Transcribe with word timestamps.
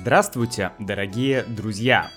Здравствуйте, 0.00 0.70
дорогие 0.78 1.42
друзья! 1.42 2.08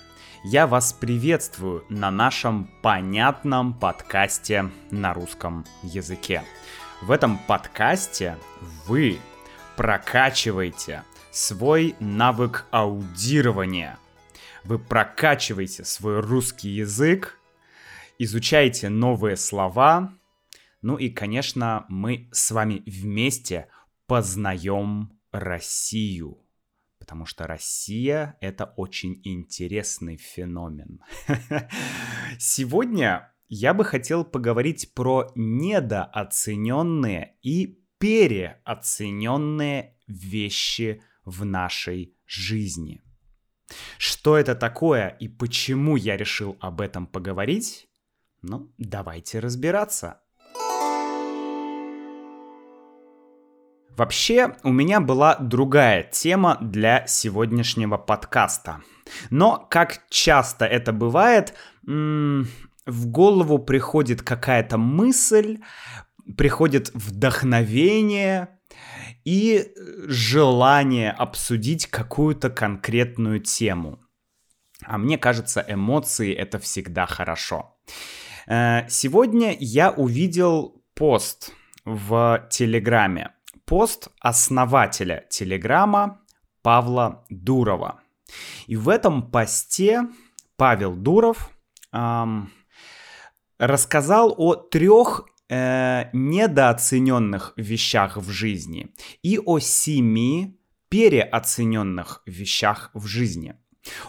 Я 0.44 0.68
вас 0.68 0.92
приветствую 0.92 1.84
на 1.88 2.12
нашем 2.12 2.70
понятном 2.80 3.74
подкасте 3.74 4.70
на 4.92 5.12
русском 5.12 5.66
языке. 5.82 6.44
В 7.02 7.10
этом 7.10 7.38
подкасте 7.38 8.38
вы 8.86 9.18
прокачиваете 9.76 11.02
свой 11.32 11.96
навык 11.98 12.66
аудирования. 12.70 13.98
Вы 14.62 14.78
прокачиваете 14.78 15.84
свой 15.84 16.20
русский 16.20 16.70
язык, 16.70 17.36
изучаете 18.16 18.90
новые 18.90 19.36
слова, 19.36 20.14
ну 20.82 20.96
и, 20.96 21.10
конечно, 21.10 21.84
мы 21.88 22.28
с 22.30 22.52
вами 22.52 22.84
вместе 22.86 23.66
познаем 24.06 25.18
Россию 25.32 26.38
потому 27.02 27.26
что 27.26 27.48
Россия— 27.48 28.36
это 28.40 28.72
очень 28.76 29.20
интересный 29.24 30.16
феномен. 30.16 31.00
Сегодня 32.38 33.34
я 33.48 33.74
бы 33.74 33.84
хотел 33.84 34.24
поговорить 34.24 34.94
про 34.94 35.32
недооцененные 35.34 37.34
и 37.42 37.82
переоцененные 37.98 39.96
вещи 40.06 41.02
в 41.24 41.44
нашей 41.44 42.16
жизни. 42.24 43.02
Что 43.98 44.36
это 44.36 44.54
такое 44.54 45.08
и 45.08 45.26
почему 45.26 45.96
я 45.96 46.16
решил 46.16 46.56
об 46.60 46.80
этом 46.80 47.08
поговорить? 47.08 47.88
Ну, 48.42 48.72
давайте 48.78 49.40
разбираться. 49.40 50.21
Вообще, 53.96 54.56
у 54.62 54.72
меня 54.72 55.00
была 55.00 55.36
другая 55.36 56.02
тема 56.02 56.56
для 56.60 57.06
сегодняшнего 57.06 57.98
подкаста. 57.98 58.80
Но, 59.28 59.66
как 59.70 60.08
часто 60.08 60.64
это 60.64 60.92
бывает, 60.92 61.54
в 61.84 63.06
голову 63.06 63.58
приходит 63.58 64.22
какая-то 64.22 64.78
мысль, 64.78 65.58
приходит 66.38 66.90
вдохновение 66.94 68.48
и 69.24 69.72
желание 70.06 71.10
обсудить 71.10 71.86
какую-то 71.86 72.48
конкретную 72.48 73.40
тему. 73.40 74.00
А 74.84 74.96
мне 74.98 75.18
кажется, 75.18 75.64
эмоции 75.68 76.34
это 76.34 76.58
всегда 76.58 77.06
хорошо. 77.06 77.76
Э, 78.48 78.88
сегодня 78.88 79.54
я 79.60 79.92
увидел 79.92 80.82
пост 80.94 81.52
в 81.84 82.48
Телеграме 82.50 83.32
пост 83.64 84.08
основателя 84.20 85.26
Телеграма 85.30 86.20
Павла 86.62 87.24
Дурова. 87.30 88.00
И 88.66 88.76
в 88.76 88.88
этом 88.88 89.30
посте 89.30 90.08
Павел 90.56 90.94
Дуров 90.94 91.50
эм, 91.92 92.50
рассказал 93.58 94.34
о 94.36 94.54
трех 94.54 95.24
э, 95.48 96.08
недооцененных 96.12 97.52
вещах 97.56 98.16
в 98.16 98.30
жизни 98.30 98.94
и 99.22 99.38
о 99.38 99.58
семи 99.58 100.58
переоцененных 100.88 102.22
вещах 102.26 102.90
в 102.94 103.06
жизни. 103.06 103.56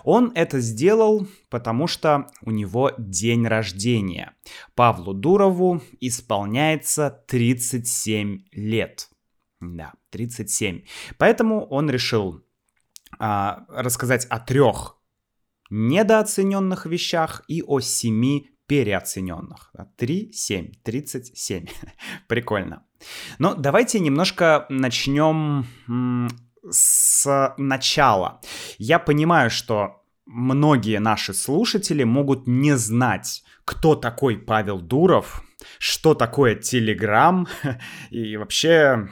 Он 0.04 0.32
это 0.36 0.60
сделал, 0.60 1.28
потому 1.50 1.88
что 1.88 2.28
у 2.42 2.52
него 2.52 2.92
день 2.98 3.48
рождения. 3.48 4.34
Павлу 4.76 5.14
Дурову 5.14 5.82
исполняется 6.00 7.24
37 7.28 8.44
лет. 8.52 9.10
Да, 9.64 9.94
37. 10.12 10.84
Поэтому 11.18 11.66
он 11.66 11.90
решил 11.90 12.44
а, 13.20 13.66
рассказать 13.70 14.26
о 14.26 14.40
трех 14.40 14.98
недооцененных 15.70 16.86
вещах 16.86 17.44
и 17.48 17.64
о 17.64 17.80
семи 17.80 18.52
переоцененных. 18.68 19.74
3, 19.98 20.32
7, 20.34 20.72
37. 20.84 21.66
Прикольно. 22.28 22.84
Но 23.40 23.56
давайте 23.56 24.00
немножко 24.00 24.66
начнем 24.70 25.66
с 26.70 27.56
начала. 27.58 28.42
Я 28.78 29.00
понимаю, 29.00 29.50
что 29.50 30.04
многие 30.26 31.00
наши 31.00 31.34
слушатели 31.34 32.04
могут 32.04 32.48
не 32.48 32.78
знать, 32.78 33.44
кто 33.66 33.96
такой 33.96 34.38
Павел 34.38 34.80
Дуров, 34.80 35.44
что 35.78 36.14
такое 36.14 36.56
Телеграм 36.56 37.48
и 38.10 38.38
вообще 38.38 39.10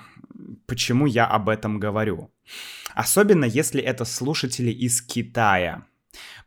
почему 0.65 1.05
я 1.05 1.25
об 1.25 1.49
этом 1.49 1.79
говорю. 1.79 2.31
Особенно 2.93 3.45
если 3.45 3.81
это 3.81 4.05
слушатели 4.05 4.71
из 4.71 5.01
Китая. 5.01 5.85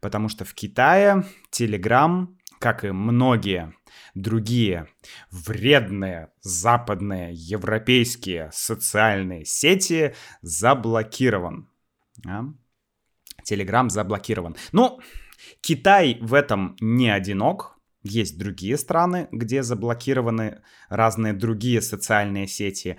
Потому 0.01 0.29
что 0.29 0.45
в 0.45 0.55
Китае 0.55 1.25
Telegram, 1.51 2.29
как 2.59 2.85
и 2.85 2.91
многие 2.91 3.73
другие 4.15 4.89
вредные 5.31 6.31
западные 6.41 7.33
европейские 7.33 8.51
социальные 8.53 9.45
сети, 9.45 10.15
заблокирован. 10.43 11.69
Телеграм 13.45 13.91
заблокирован. 13.91 14.57
Ну, 14.73 15.01
Китай 15.61 16.19
в 16.21 16.35
этом 16.35 16.77
не 16.81 17.11
одинок. 17.11 17.74
Есть 18.05 18.39
другие 18.39 18.77
страны, 18.77 19.29
где 19.33 19.63
заблокированы 19.63 20.61
разные 20.91 21.33
другие 21.33 21.81
социальные 21.81 22.47
сети. 22.47 22.99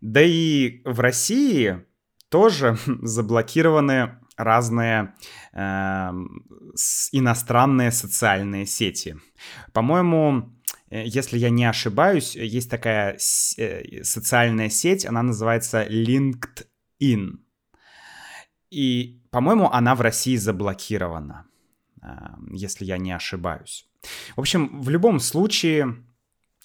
Да 0.00 0.22
и 0.22 0.80
в 0.84 1.00
России 1.00 1.84
тоже 2.30 2.78
заблокированы 3.02 4.18
разные 4.38 5.14
э, 5.52 6.10
иностранные 7.12 7.90
социальные 7.90 8.66
сети. 8.66 9.16
По-моему, 9.74 10.52
э, 10.90 11.04
если 11.06 11.38
я 11.38 11.50
не 11.50 11.66
ошибаюсь, 11.66 12.34
есть 12.34 12.70
такая 12.70 13.18
э, 13.58 14.02
социальная 14.02 14.70
сеть, 14.70 15.06
она 15.06 15.22
называется 15.22 15.86
LinkedIn. 15.86 17.38
И, 18.70 19.22
по-моему, 19.30 19.70
она 19.70 19.94
в 19.94 20.00
России 20.00 20.36
заблокирована, 20.36 21.46
э, 22.02 22.06
если 22.52 22.86
я 22.86 22.98
не 22.98 23.12
ошибаюсь. 23.12 23.85
В 24.36 24.40
общем, 24.40 24.80
в 24.80 24.88
любом 24.88 25.20
случае, 25.20 25.96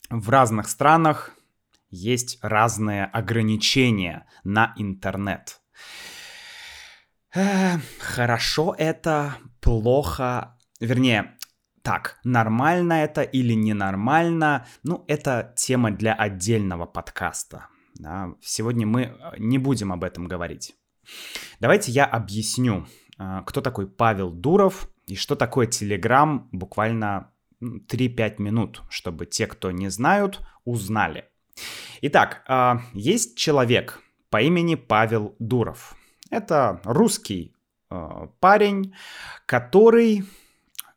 в 0.10 0.30
разных 0.30 0.68
странах 0.70 1.32
есть 1.90 2.38
разные 2.42 3.06
ограничения 3.06 4.26
на 4.44 4.74
интернет. 4.78 5.62
Хорошо 8.00 8.76
это, 8.78 9.36
плохо, 9.62 10.58
вернее, 10.80 11.38
так, 11.82 12.20
нормально 12.24 12.94
это 12.94 13.22
или 13.22 13.54
ненормально, 13.54 14.68
ну, 14.84 15.04
это 15.08 15.54
тема 15.56 15.92
для 15.92 16.14
отдельного 16.14 16.86
подкаста. 16.86 17.68
Да? 17.96 18.34
Сегодня 18.42 18.86
мы 18.86 19.04
э, 19.04 19.34
не 19.38 19.58
будем 19.58 19.92
об 19.92 20.04
этом 20.04 20.28
говорить. 20.28 20.76
Давайте 21.60 21.92
я 21.92 22.06
объясню, 22.06 22.88
э, 23.18 23.42
кто 23.46 23.62
такой 23.62 23.88
Павел 23.88 24.32
Дуров 24.32 24.90
и 25.12 25.16
что 25.16 25.36
такое 25.36 25.68
Telegram 25.68 26.48
буквально 26.54 27.32
3-5 27.62 28.42
минут, 28.42 28.82
чтобы 28.90 29.26
те, 29.26 29.46
кто 29.46 29.70
не 29.72 29.90
знают, 29.90 30.40
узнали. 30.64 31.26
Итак, 32.02 32.44
а, 32.48 32.82
есть 32.94 33.38
человек 33.38 34.00
по 34.30 34.42
имени 34.42 34.76
Павел 34.76 35.36
Дуров. 35.38 35.98
Это 36.30 36.80
русский 36.86 37.54
а, 37.90 38.28
парень, 38.40 38.94
который 39.46 40.24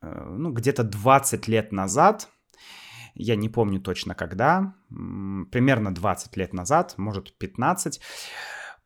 э, 0.01 0.25
ну, 0.31 0.53
где-то 0.53 0.85
20 0.85 1.49
лет 1.49 1.73
назад, 1.73 2.29
я 3.17 3.35
не 3.35 3.49
помню 3.49 3.81
точно 3.81 4.15
когда, 4.15 4.75
примерно 4.91 5.93
20 5.93 6.37
лет 6.37 6.53
назад, 6.53 6.95
может 6.99 7.37
15, 7.37 8.01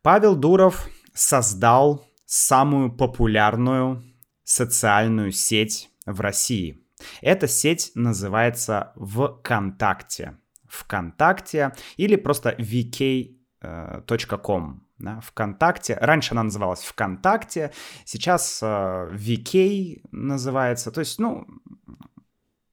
Павел 0.01 0.35
Дуров 0.35 0.87
создал 1.13 2.03
самую 2.25 2.91
популярную 2.91 4.08
социальную 4.51 5.31
сеть 5.31 5.89
в 6.05 6.21
России– 6.21 6.83
эта 7.21 7.47
сеть 7.47 7.91
называется 7.95 8.91
ВКонтакте. 8.95 10.37
ВКонтакте 10.67 11.73
или 11.97 12.15
просто 12.15 12.55
vk.com. 12.57 13.35
Э, 13.61 14.01
да, 14.99 15.19
ВКонтакте. 15.21 15.97
Раньше 15.99 16.33
она 16.33 16.43
называлась 16.43 16.83
ВКонтакте, 16.83 17.71
сейчас 18.05 18.59
э, 18.61 18.65
VK 18.65 20.01
называется. 20.11 20.91
То 20.91 20.99
есть, 20.99 21.17
ну, 21.19 21.47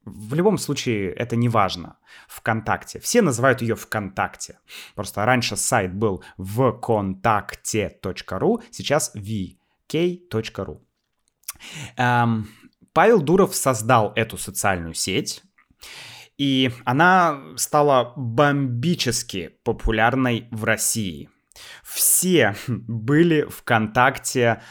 в 0.05 0.35
любом 0.35 0.59
случае 0.59 1.13
это 1.13 1.37
не 1.37 1.49
важно. 1.49 1.97
ВКонтакте. 2.29 2.99
Все 3.01 3.23
называют 3.23 3.63
ее 3.63 3.77
ВКонтакте. 3.77 4.59
Просто 4.95 5.25
раньше 5.25 5.57
сайт 5.57 5.95
был 5.95 6.23
вконтакте.ру, 6.37 8.63
сейчас 8.71 9.15
vk.ru. 9.15 10.81
Эм, 11.97 12.49
Павел 12.93 13.21
Дуров 13.21 13.55
создал 13.55 14.13
эту 14.17 14.39
социальную 14.39 14.95
сеть, 14.95 15.43
и 16.39 16.71
она 16.85 17.41
стала 17.57 18.13
бомбически 18.17 19.59
популярной 19.65 20.49
в 20.51 20.65
России. 20.65 21.31
Все 21.83 22.55
были 22.67 23.47
ВКонтакте 23.49 24.63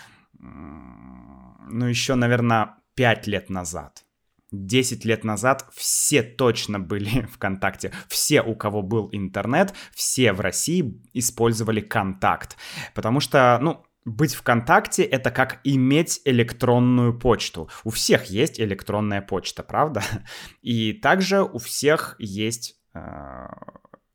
ну, 1.69 1.85
еще, 1.87 2.15
наверное, 2.15 2.75
5 2.95 3.27
лет 3.27 3.49
назад. 3.49 4.03
10 4.51 5.03
лет 5.05 5.23
назад 5.23 5.67
все 5.73 6.23
точно 6.23 6.79
были 6.79 7.21
ВКонтакте. 7.33 7.91
Все, 8.07 8.41
у 8.41 8.55
кого 8.55 8.81
был 8.81 9.09
интернет, 9.11 9.73
все 9.93 10.33
в 10.33 10.41
России 10.41 11.01
использовали 11.13 11.81
контакт. 11.81 12.57
Потому 12.93 13.19
что, 13.19 13.57
ну, 13.61 13.85
быть 14.05 14.35
ВКонтакте— 14.35 15.03
это 15.03 15.31
как 15.31 15.59
иметь 15.63 16.21
электронную 16.25 17.17
почту. 17.17 17.69
У 17.83 17.89
всех 17.89 18.25
есть 18.25 18.59
электронная 18.59 19.21
почта, 19.21 19.63
правда? 19.63 20.03
И 20.61 20.93
также 20.93 21.41
у 21.41 21.57
всех 21.57 22.15
есть 22.19 22.75
э, 22.93 22.99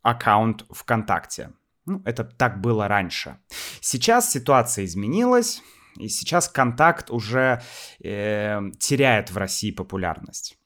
аккаунт 0.03 0.65
ВКонтакте. 0.71 1.53
Ну, 1.87 2.03
это 2.05 2.25
так 2.25 2.61
было 2.61 2.87
раньше. 2.87 3.39
Сейчас 3.81 4.31
ситуация 4.31 4.85
изменилась, 4.85 5.63
и 5.97 6.09
сейчас 6.09 6.49
контакт 6.49 7.11
уже 7.11 7.63
э, 8.03 8.61
теряет 8.79 9.31
в 9.31 9.37
России 9.37 9.73
популярность. 9.73 10.57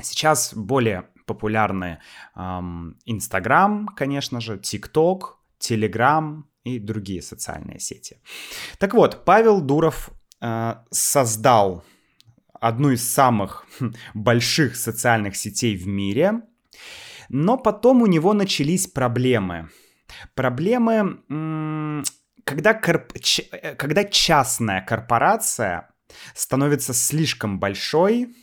Сейчас 0.00 0.52
более 0.52 1.08
популярны 1.26 2.00
Инстаграм, 2.34 3.82
эм, 3.82 3.86
конечно 3.88 4.40
же, 4.40 4.58
ТикТок, 4.58 5.38
Телеграм 5.58 6.51
и 6.64 6.78
другие 6.78 7.22
социальные 7.22 7.80
сети. 7.80 8.20
Так 8.78 8.94
вот, 8.94 9.24
Павел 9.24 9.60
Дуров 9.60 10.10
э, 10.40 10.74
создал 10.90 11.84
одну 12.60 12.90
из 12.90 13.08
самых 13.08 13.66
хм, 13.80 13.92
больших 14.14 14.76
социальных 14.76 15.36
сетей 15.36 15.76
в 15.76 15.86
мире, 15.86 16.42
но 17.28 17.56
потом 17.56 18.02
у 18.02 18.06
него 18.06 18.32
начались 18.32 18.86
проблемы. 18.86 19.68
Проблемы 20.34 22.04
когда, 22.44 22.74
корп... 22.74 23.12
Э, 23.52 23.74
когда 23.74 24.04
частная 24.04 24.80
корпорация 24.80 25.88
становится 26.34 26.92
слишком 26.92 27.58
большой, 27.58 28.34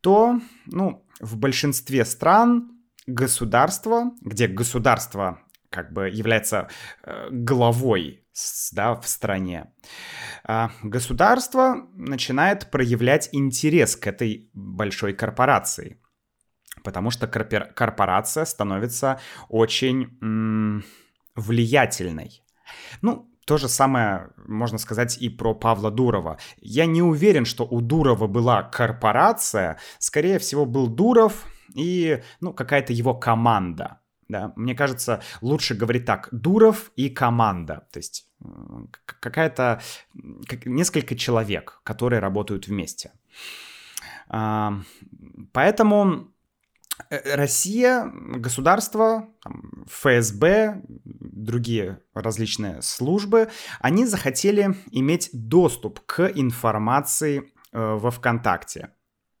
то, 0.00 0.40
ну, 0.66 1.04
в 1.20 1.36
большинстве 1.36 2.04
стран 2.04 2.70
государство, 3.06 4.12
где 4.22 4.46
государство 4.46 5.40
как 5.70 5.92
бы 5.92 6.08
является 6.08 6.68
э, 7.04 7.28
главой 7.30 8.24
да, 8.72 8.94
в 8.94 9.06
стране, 9.06 9.72
э, 10.46 10.68
государство 10.82 11.88
начинает 11.94 12.70
проявлять 12.70 13.28
интерес 13.32 13.96
к 13.96 14.06
этой 14.06 14.50
большой 14.52 15.12
корпорации. 15.14 16.00
Потому 16.82 17.10
что 17.10 17.26
корпорация 17.26 18.44
становится 18.46 19.20
очень 19.48 20.82
влиятельной. 21.36 22.42
Ну, 23.02 23.30
то 23.46 23.56
же 23.58 23.68
самое 23.68 24.30
можно 24.46 24.78
сказать 24.78 25.18
и 25.20 25.28
про 25.28 25.54
Павла 25.54 25.90
Дурова. 25.90 26.38
Я 26.60 26.86
не 26.86 27.02
уверен, 27.02 27.44
что 27.44 27.64
у 27.64 27.80
Дурова 27.80 28.28
была 28.28 28.62
корпорация. 28.62 29.78
Скорее 29.98 30.38
всего, 30.38 30.66
был 30.66 30.86
Дуров 30.86 31.46
и 31.74 32.22
ну, 32.40 32.52
какая-то 32.52 32.92
его 32.92 33.14
команда. 33.14 33.99
Да? 34.30 34.52
Мне 34.56 34.74
кажется, 34.74 35.22
лучше 35.40 35.74
говорить 35.74 36.04
так. 36.04 36.28
Дуров 36.32 36.92
и 36.96 37.08
команда. 37.08 37.86
То 37.92 37.98
есть 37.98 38.26
какая-то... 39.20 39.80
несколько 40.64 41.16
человек, 41.16 41.80
которые 41.82 42.20
работают 42.20 42.68
вместе. 42.68 43.12
А, 44.28 44.80
поэтому 45.52 46.30
Э, 47.08 47.36
Россия, 47.36 48.10
государство, 48.14 49.28
ФСБ, 49.86 50.82
другие 51.04 52.00
различные 52.14 52.82
службы, 52.82 53.48
они 53.80 54.06
захотели 54.06 54.76
иметь 54.90 55.30
доступ 55.32 56.00
к 56.00 56.30
информации 56.34 57.38
э, 57.38 57.44
во 57.72 58.10
ВКонтакте. 58.10 58.90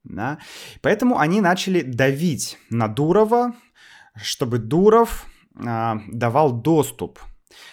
Да? 0.04 0.38
Поэтому 0.80 1.18
они 1.18 1.40
начали 1.40 1.82
давить 1.82 2.58
на 2.70 2.88
Дурова, 2.88 3.54
чтобы 4.16 4.58
Дуров 4.58 5.26
э, 5.54 5.94
давал 6.08 6.52
доступ 6.52 7.20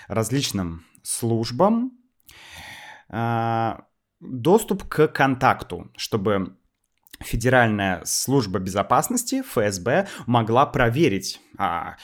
различным 0.07 0.85
службам, 1.03 1.91
э, 3.09 3.73
доступ 4.19 4.87
к 4.87 5.07
контакту, 5.07 5.91
чтобы 5.95 6.57
Федеральная 7.19 8.03
служба 8.05 8.59
безопасности, 8.59 9.41
ФСБ, 9.41 10.07
могла 10.27 10.67
проверить, 10.67 11.41
а, 11.57 11.95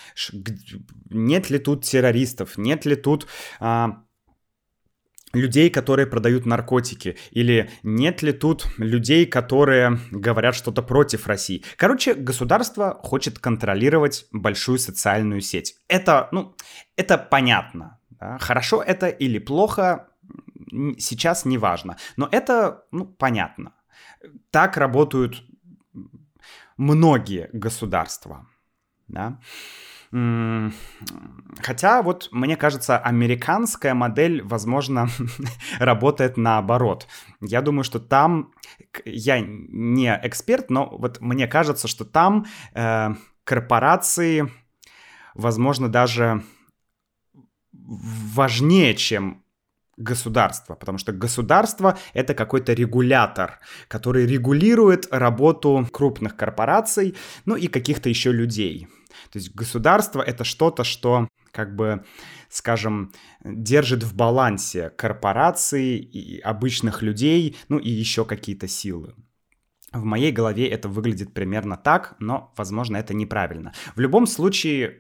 нет 1.10 1.52
ли 1.52 1.60
тут 1.60 1.86
террористов, 1.86 2.58
нет 2.58 2.86
ли 2.86 2.96
тут 2.96 3.28
а, 3.60 4.03
людей, 5.34 5.70
которые 5.70 6.06
продают 6.06 6.46
наркотики, 6.46 7.18
или 7.32 7.70
нет 7.82 8.22
ли 8.22 8.32
тут 8.32 8.68
людей, 8.78 9.26
которые 9.26 10.00
говорят 10.12 10.56
что-то 10.56 10.84
против 10.84 11.28
России. 11.28 11.64
Короче, 11.76 12.14
государство 12.14 13.00
хочет 13.04 13.40
контролировать 13.40 14.28
большую 14.32 14.78
социальную 14.78 15.42
сеть. 15.42 15.76
Это, 15.88 16.30
ну, 16.32 16.56
это 16.96 17.18
понятно. 17.18 18.00
Да? 18.12 18.38
Хорошо 18.38 18.82
это 18.84 19.08
или 19.08 19.40
плохо, 19.40 20.08
сейчас 20.98 21.46
не 21.46 21.58
важно. 21.58 21.98
Но 22.16 22.30
это, 22.32 22.86
ну, 22.92 23.06
понятно. 23.06 23.74
Так 24.52 24.78
работают 24.78 25.44
многие 26.78 27.50
государства. 27.54 28.48
Да? 29.08 29.40
Хотя 30.14 32.04
вот 32.04 32.30
мне 32.32 32.56
кажется, 32.56 33.00
американская 33.00 33.96
модель, 33.96 34.44
возможно, 34.44 35.08
работает 35.80 36.38
наоборот. 36.38 37.08
Я 37.42 37.62
думаю, 37.62 37.84
что 37.84 38.00
там, 38.00 38.52
я 39.06 39.40
не 39.40 40.20
эксперт, 40.24 40.70
но 40.70 40.88
вот 40.98 41.20
мне 41.20 41.48
кажется, 41.48 41.88
что 41.88 42.06
там 42.06 42.46
э, 42.76 43.10
корпорации, 43.44 44.52
возможно, 45.34 45.90
даже 45.90 46.44
важнее, 47.72 48.94
чем 48.94 49.44
государства, 49.98 50.76
потому 50.76 50.98
что 50.98 51.12
государство— 51.12 51.98
это 52.14 52.34
какой-то 52.34 52.74
регулятор, 52.74 53.60
который 53.88 54.26
регулирует 54.26 55.08
работу 55.12 55.88
крупных 55.92 56.36
корпораций, 56.36 57.16
ну 57.46 57.56
и 57.56 57.68
каких-то 57.68 58.10
еще 58.10 58.32
людей. 58.32 58.88
То 59.34 59.40
есть 59.40 59.56
государство— 59.56 60.22
это 60.28 60.44
что-то, 60.44 60.84
что 60.84 61.28
как 61.52 61.76
бы, 61.76 62.06
скажем, 62.50 63.12
держит 63.44 64.04
в 64.04 64.16
балансе 64.16 64.92
корпорации 64.92 65.98
и 65.98 66.40
обычных 66.40 67.02
людей, 67.02 67.58
ну 67.68 67.80
и 67.80 67.90
еще 67.90 68.26
какие-то 68.26 68.68
силы. 68.68 69.16
В 69.92 70.04
моей 70.04 70.32
голове 70.32 70.68
это 70.68 70.88
выглядит 70.88 71.34
примерно 71.34 71.78
так, 71.78 72.16
но, 72.20 72.54
возможно, 72.58 72.98
это 72.98 73.16
неправильно. 73.16 73.74
В 73.96 74.00
любом 74.00 74.28
случае, 74.28 75.00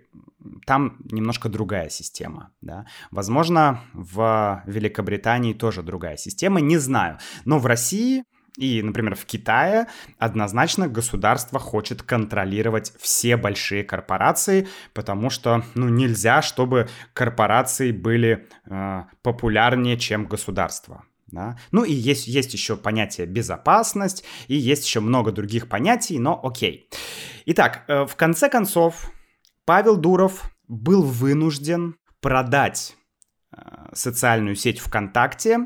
там 0.66 0.98
немножко 1.12 1.48
другая 1.48 1.90
система, 1.90 2.52
да. 2.62 2.88
Возможно, 3.12 3.82
в 3.94 4.63
Великобритании 4.66 5.54
тоже 5.54 5.84
другая 5.84 6.18
система, 6.18 6.60
не 6.60 6.78
знаю. 6.78 7.20
Но 7.46 7.60
в 7.60 7.68
России 7.68 8.24
и, 8.57 8.81
например, 8.83 9.15
в 9.15 9.25
Китае 9.25 9.88
однозначно 10.19 10.88
государство 10.88 11.60
хочет 11.60 12.03
контролировать 12.03 12.93
все 13.00 13.36
большие 13.36 13.83
корпорации, 13.83 14.67
потому 14.93 15.29
что, 15.29 15.63
ну, 15.74 15.89
нельзя, 15.89 16.41
чтобы 16.41 16.88
корпорации 17.13 17.91
были 17.91 18.48
э, 18.69 19.03
популярнее, 19.24 19.98
чем 19.98 20.27
государство. 20.27 21.03
Да? 21.27 21.57
Ну 21.72 21.83
и 21.83 21.91
есть, 21.91 22.27
есть 22.27 22.53
еще 22.53 22.77
понятие 22.77 23.25
безопасность, 23.25 24.24
и 24.48 24.55
есть 24.55 24.86
еще 24.86 25.00
много 25.00 25.31
других 25.31 25.67
понятий, 25.67 26.19
но 26.19 26.39
окей. 26.43 26.88
Итак, 27.48 27.86
э, 27.88 28.05
в 28.05 28.15
конце 28.15 28.50
концов, 28.50 29.12
Павел 29.65 29.98
Дуров 29.98 30.51
был 30.67 31.01
вынужден 31.01 31.95
продать 32.22 32.95
э, 33.51 33.57
социальную 33.93 34.55
сеть 34.55 34.79
ВКонтакте 34.79 35.65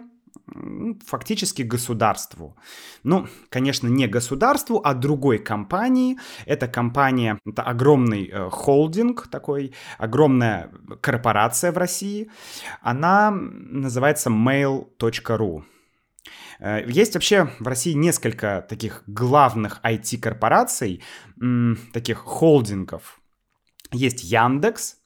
фактически 1.06 1.62
государству. 1.62 2.56
Ну, 3.04 3.28
конечно, 3.50 3.88
не 3.88 4.08
государству, 4.08 4.82
а 4.84 4.94
другой 4.94 5.40
компании. 5.40 6.18
Эта 6.46 6.68
компания, 6.68 7.40
это 7.46 7.64
огромный 7.64 8.30
э, 8.32 8.50
холдинг 8.50 9.28
такой, 9.28 9.74
огромная 9.98 10.72
корпорация 11.02 11.72
в 11.72 11.78
России. 11.78 12.30
Она 12.82 13.32
называется 13.32 14.30
mail.ru. 14.30 15.64
Э, 16.60 16.84
есть 16.88 17.14
вообще 17.16 17.50
в 17.60 17.68
России 17.68 17.94
несколько 17.94 18.66
таких 18.68 19.04
главных 19.08 19.80
IT-корпораций, 19.84 21.02
таких 21.94 22.20
холдингов. 22.20 23.20
Есть 23.92 24.24
Яндекс, 24.24 24.98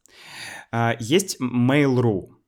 э, 0.71 0.93
есть 0.99 1.39
Mail.ru. 1.41 2.40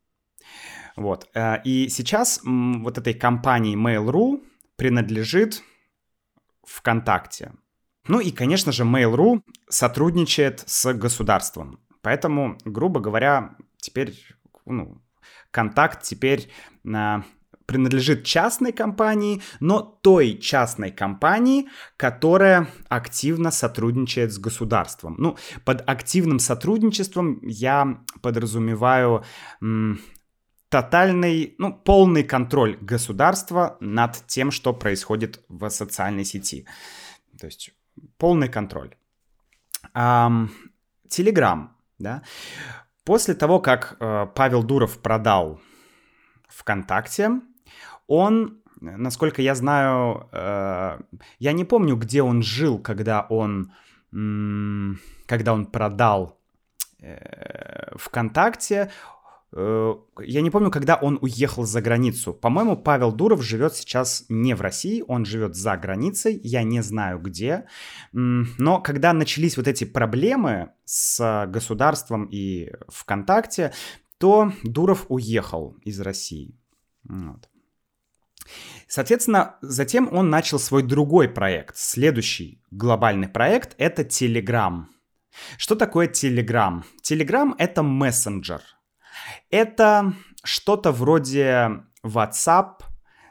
Вот. 0.96 1.30
Э, 1.34 1.62
и 1.64 1.90
сейчас 1.90 2.42
вот 2.44 2.98
этой 2.98 3.14
компании 3.14 3.76
Mail.ru 3.76 4.44
принадлежит 4.76 5.62
ВКонтакте. 6.66 7.54
Ну 8.08 8.20
и, 8.20 8.32
конечно 8.32 8.72
же, 8.72 8.84
Mail.ru 8.84 9.42
сотрудничает 9.70 10.64
с 10.66 10.94
государством. 10.94 11.80
Поэтому, 12.02 12.58
грубо 12.66 13.00
говоря, 13.00 13.56
теперь, 13.78 14.14
ну, 14.66 15.02
контакт 15.52 16.04
теперь 16.04 16.50
на 16.84 17.24
принадлежит 17.66 18.26
частной 18.26 18.74
компании, 18.74 19.42
но 19.60 19.80
той 19.80 20.38
частной 20.38 20.92
компании, 20.92 21.70
которая 21.98 22.68
активно 22.90 23.52
сотрудничает 23.52 24.34
с 24.34 24.38
государством. 24.38 25.16
Ну, 25.18 25.38
под 25.64 25.88
активным 25.88 26.40
сотрудничеством 26.40 27.40
я 27.42 28.04
подразумеваю 28.22 29.24
тотальный, 30.74 31.54
ну, 31.60 31.72
полный 31.72 32.24
контроль 32.24 32.78
государства 32.82 33.78
над 33.80 34.26
тем, 34.26 34.50
что 34.52 34.74
происходит 34.74 35.46
в 35.48 35.70
социальной 35.70 36.26
сети. 36.26 36.66
То 37.40 37.46
есть 37.46 37.72
полный 38.18 38.50
контроль. 38.50 38.96
Телеграм, 41.10 41.78
да. 42.00 42.24
После 43.06 43.36
того, 43.36 43.60
как 43.60 43.98
э, 44.00 44.28
Павел 44.34 44.64
Дуров 44.64 44.98
продал 44.98 45.60
ВКонтакте, 46.48 47.30
он, 48.08 48.58
насколько 48.82 49.42
я 49.44 49.54
знаю, 49.54 50.28
э, 50.32 51.00
я 51.40 51.54
не 51.54 51.66
помню, 51.66 51.98
где 51.98 52.24
он 52.24 52.42
жил, 52.42 52.80
когда 52.80 53.28
он, 53.30 53.72
когда 55.28 55.54
он 55.54 55.66
продал 55.66 56.40
э, 57.00 57.96
ВКонтакте. 57.98 58.90
Э, 59.56 59.96
я 60.22 60.42
не 60.42 60.50
помню, 60.50 60.72
когда 60.72 60.96
он 60.96 61.20
уехал 61.22 61.64
за 61.64 61.82
границу. 61.82 62.34
По-моему, 62.34 62.76
Павел 62.76 63.12
Дуров 63.12 63.44
живет 63.44 63.76
сейчас 63.76 64.26
не 64.30 64.56
в 64.56 64.62
России, 64.62 65.04
он 65.08 65.26
живет 65.26 65.56
за 65.56 65.78
границей, 65.78 66.40
я 66.44 66.64
не 66.64 66.82
знаю 66.82 67.20
где. 67.20 67.66
Но 68.12 68.82
когда 68.82 69.14
начались 69.14 69.58
вот 69.58 69.68
эти 69.68 69.84
проблемы 69.84 70.72
с 70.86 71.46
государством 71.48 72.26
и 72.26 72.72
ВКонтакте, 72.88 73.74
то 74.18 74.52
Дуров 74.64 75.06
уехал 75.10 75.78
из 75.84 76.00
России. 76.00 76.58
Вот. 77.04 77.50
Соответственно, 78.88 79.56
затем 79.62 80.10
он 80.12 80.30
начал 80.30 80.60
свой 80.60 80.84
другой 80.84 81.30
проект. 81.30 81.78
Следующий 81.78 82.62
глобальный 82.72 83.28
проект— 83.28 83.76
это 83.78 84.02
Telegram. 84.02 84.86
Что 85.58 85.76
такое 85.76 86.08
Telegram? 86.08 86.84
Telegram— 87.04 87.54
это 87.58 87.84
мессенджер— 87.84 88.62
это 89.50 90.14
что-то 90.44 90.92
вроде 90.92 91.84
WhatsApp 92.04 92.82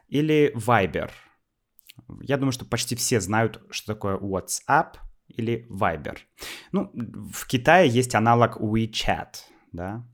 или 0.09 0.53
Viber. 0.57 1.11
Я 2.21 2.37
думаю, 2.37 2.53
что 2.53 2.65
почти 2.65 2.97
все 2.97 3.21
знают, 3.21 3.63
что 3.71 3.95
такое 3.95 4.17
WhatsApp 4.17 4.97
или 5.29 5.67
Viber. 5.71 6.19
Ну, 6.73 6.91
в 6.95 7.47
Китае 7.47 7.89
есть 7.89 8.15
аналог 8.15 8.59
WeChat, 8.61 9.37
да. 9.73 10.05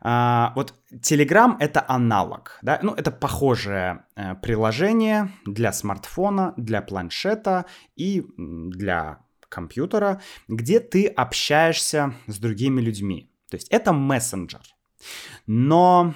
А, 0.00 0.52
вот 0.54 0.74
Telegram 0.92 1.56
это 1.58 1.84
аналог, 1.88 2.58
да, 2.62 2.78
ну 2.82 2.94
это 2.94 3.10
похожее 3.10 4.04
э, 4.14 4.36
приложение 4.36 5.30
для 5.44 5.72
смартфона, 5.72 6.54
для 6.56 6.82
планшета 6.82 7.66
и 7.96 8.24
для 8.36 9.18
компьютера, 9.48 10.20
где 10.46 10.78
ты 10.78 11.06
общаешься 11.06 12.14
с 12.28 12.38
другими 12.38 12.80
людьми. 12.80 13.32
То 13.50 13.56
есть 13.56 13.68
это 13.70 13.92
мессенджер. 13.92 14.62
Но 15.46 16.14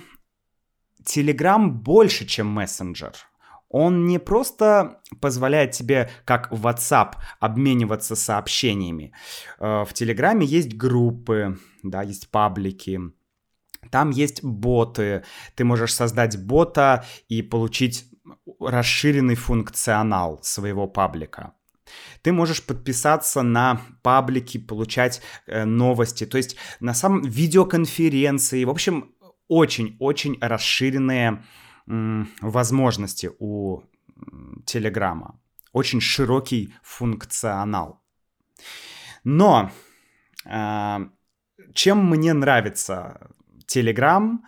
Telegram 1.05 1.69
больше, 1.69 2.27
чем 2.27 2.47
мессенджер. 2.49 3.13
Он 3.69 4.07
не 4.07 4.19
просто 4.19 5.01
позволяет 5.21 5.71
тебе, 5.71 6.11
как 6.25 6.53
WhatsApp, 6.53 7.15
обмениваться 7.41 8.15
сообщениями. 8.15 9.15
Э, 9.59 9.85
в 9.85 9.95
Телеграме 9.95 10.47
есть 10.47 10.77
группы, 10.77 11.59
да, 11.83 12.03
есть 12.03 12.31
паблики, 12.31 13.01
там 13.91 14.11
есть 14.11 14.45
боты. 14.45 15.25
Ты 15.55 15.65
можешь 15.65 15.95
создать 15.95 16.43
бота 16.43 17.05
и 17.29 17.43
получить 17.43 18.07
расширенный 18.61 19.35
функционал 19.35 20.41
своего 20.43 20.87
паблика. 20.87 21.55
Ты 22.23 22.33
можешь 22.33 22.63
подписаться 22.63 23.43
на 23.43 23.81
паблики, 24.03 24.59
получать 24.59 25.23
э, 25.47 25.65
новости, 25.65 26.27
то 26.27 26.37
есть 26.37 26.57
на 26.81 26.95
самом 26.95 27.23
видеоконференции. 27.23 28.65
В 28.65 28.71
общем, 28.71 29.15
очень-очень 29.49 30.39
расширенные 30.41 31.45
м, 31.87 32.29
возможности 32.41 33.31
у 33.39 33.83
Телеграма. 34.67 35.41
Очень 35.73 36.01
широкий 36.01 36.75
функционал. 36.83 38.03
Но 39.25 39.71
э, 40.45 40.99
чем 41.75 42.07
мне 42.09 42.33
нравится 42.33 43.31
Telegram? 43.67 44.39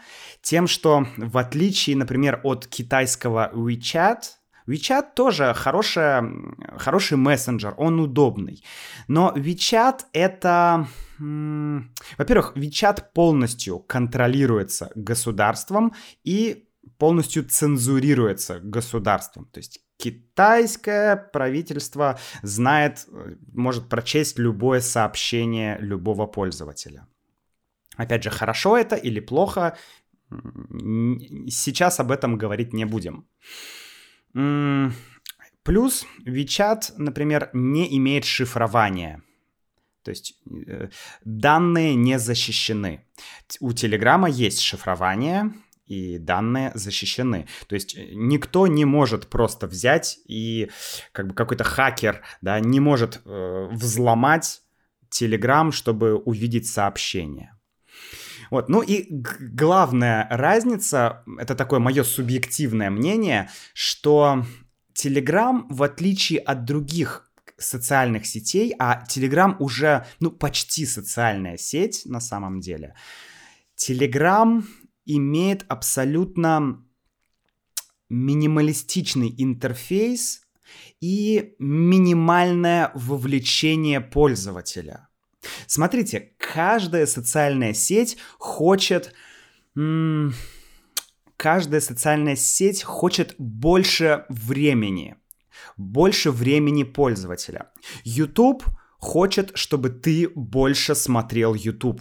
Тем, 0.43 0.67
что 0.67 1.07
в 1.17 1.39
отличие, 1.39 1.97
например, 1.97 2.41
от 2.45 2.67
китайского 2.67 3.51
WeChat, 3.55 4.23
WeChat 4.67 5.15
тоже 5.15 5.53
хорошая, 5.55 6.25
хороший 6.77 7.17
мессенджер, 7.17 7.75
он 7.77 8.01
удобный. 8.01 8.65
Но 9.09 9.33
WeChat 9.37 10.01
это... 10.13 10.87
Во-первых, 11.19 12.57
WeChat 12.57 13.05
полностью 13.15 13.79
контролируется 13.79 14.91
государством 14.95 15.95
и 16.25 16.69
полностью 16.99 17.45
цензурируется 17.45 18.59
государством. 18.61 19.47
То 19.47 19.59
есть 19.59 19.81
китайское 19.97 21.17
правительство 21.17 22.19
знает, 22.43 23.07
может 23.53 23.89
прочесть 23.89 24.39
любое 24.39 24.81
сообщение 24.81 25.79
любого 25.81 26.27
пользователя. 26.27 27.07
Опять 27.97 28.25
же, 28.25 28.31
хорошо 28.31 28.77
это 28.77 28.97
или 28.97 29.21
плохо, 29.21 29.77
сейчас 31.49 32.01
об 32.01 32.11
этом 32.11 32.37
говорить 32.37 32.73
не 32.73 32.87
будем. 32.87 33.29
Плюс 34.35 36.07
WeChat, 36.27 36.93
например, 36.99 37.51
не 37.53 37.97
имеет 37.97 38.25
шифрования. 38.25 39.23
То 40.03 40.11
есть 40.11 40.35
э, 40.67 40.91
данные 41.25 41.95
не 41.95 42.19
защищены. 42.19 43.07
У 43.61 43.73
Телеграма 43.73 44.29
есть 44.29 44.61
шифрование, 44.61 45.53
и 45.87 46.19
данные 46.19 46.73
защищены. 46.75 47.47
То 47.67 47.75
есть 47.75 47.97
э, 47.97 48.11
никто 48.15 48.67
не 48.67 48.85
может 48.85 49.29
просто 49.29 49.67
взять 49.67 50.19
и 50.27 50.71
как 51.13 51.29
бы 51.29 51.35
какой-то 51.35 51.65
хакер, 51.65 52.23
да, 52.41 52.61
не 52.61 52.81
может 52.81 53.21
э, 53.25 53.69
взломать 53.71 54.63
Telegram, 55.11 55.73
чтобы 55.73 56.17
увидеть 56.17 56.67
сообщение. 56.67 57.54
Вот. 58.51 58.69
Ну 58.69 58.83
и 58.83 59.07
главная 59.11 60.27
разница, 60.31 61.25
это 61.39 61.55
такое 61.55 61.81
мое 61.81 62.05
субъективное 62.05 62.91
мнение, 62.91 63.51
что 63.73 64.45
Telegram, 64.95 65.65
в 65.69 65.83
отличие 65.83 66.41
от 66.41 66.65
других 66.65 67.31
социальных 67.57 68.27
сетей, 68.27 68.75
а 68.79 69.05
Telegram 69.09 69.57
уже, 69.59 70.07
ну, 70.21 70.31
почти 70.31 70.87
социальная 70.87 71.57
сеть 71.57 72.03
на 72.05 72.21
самом 72.21 72.61
деле, 72.61 72.95
Telegram 73.77 74.63
имеет 75.07 75.65
абсолютно 75.69 76.85
минималистичный 78.09 79.35
интерфейс 79.37 80.43
и 81.01 81.55
минимальное 81.59 82.91
вовлечение 82.95 84.01
пользователя. 84.01 85.09
Смотрите, 85.67 86.33
каждая 86.39 87.07
социальная 87.07 87.75
сеть 87.75 88.17
хочет... 88.39 89.15
каждая 91.37 91.81
социальная 91.81 92.37
сеть 92.37 92.83
хочет 92.83 93.35
больше 93.39 94.25
времени. 94.29 95.17
Больше 95.77 96.31
времени 96.31 96.85
пользователя. 96.85 97.71
YouTube 98.05 98.65
хочет, 98.99 99.53
чтобы 99.55 99.91
ты 99.91 100.29
больше 100.35 100.95
смотрел 100.95 101.55
YouTube. 101.55 102.01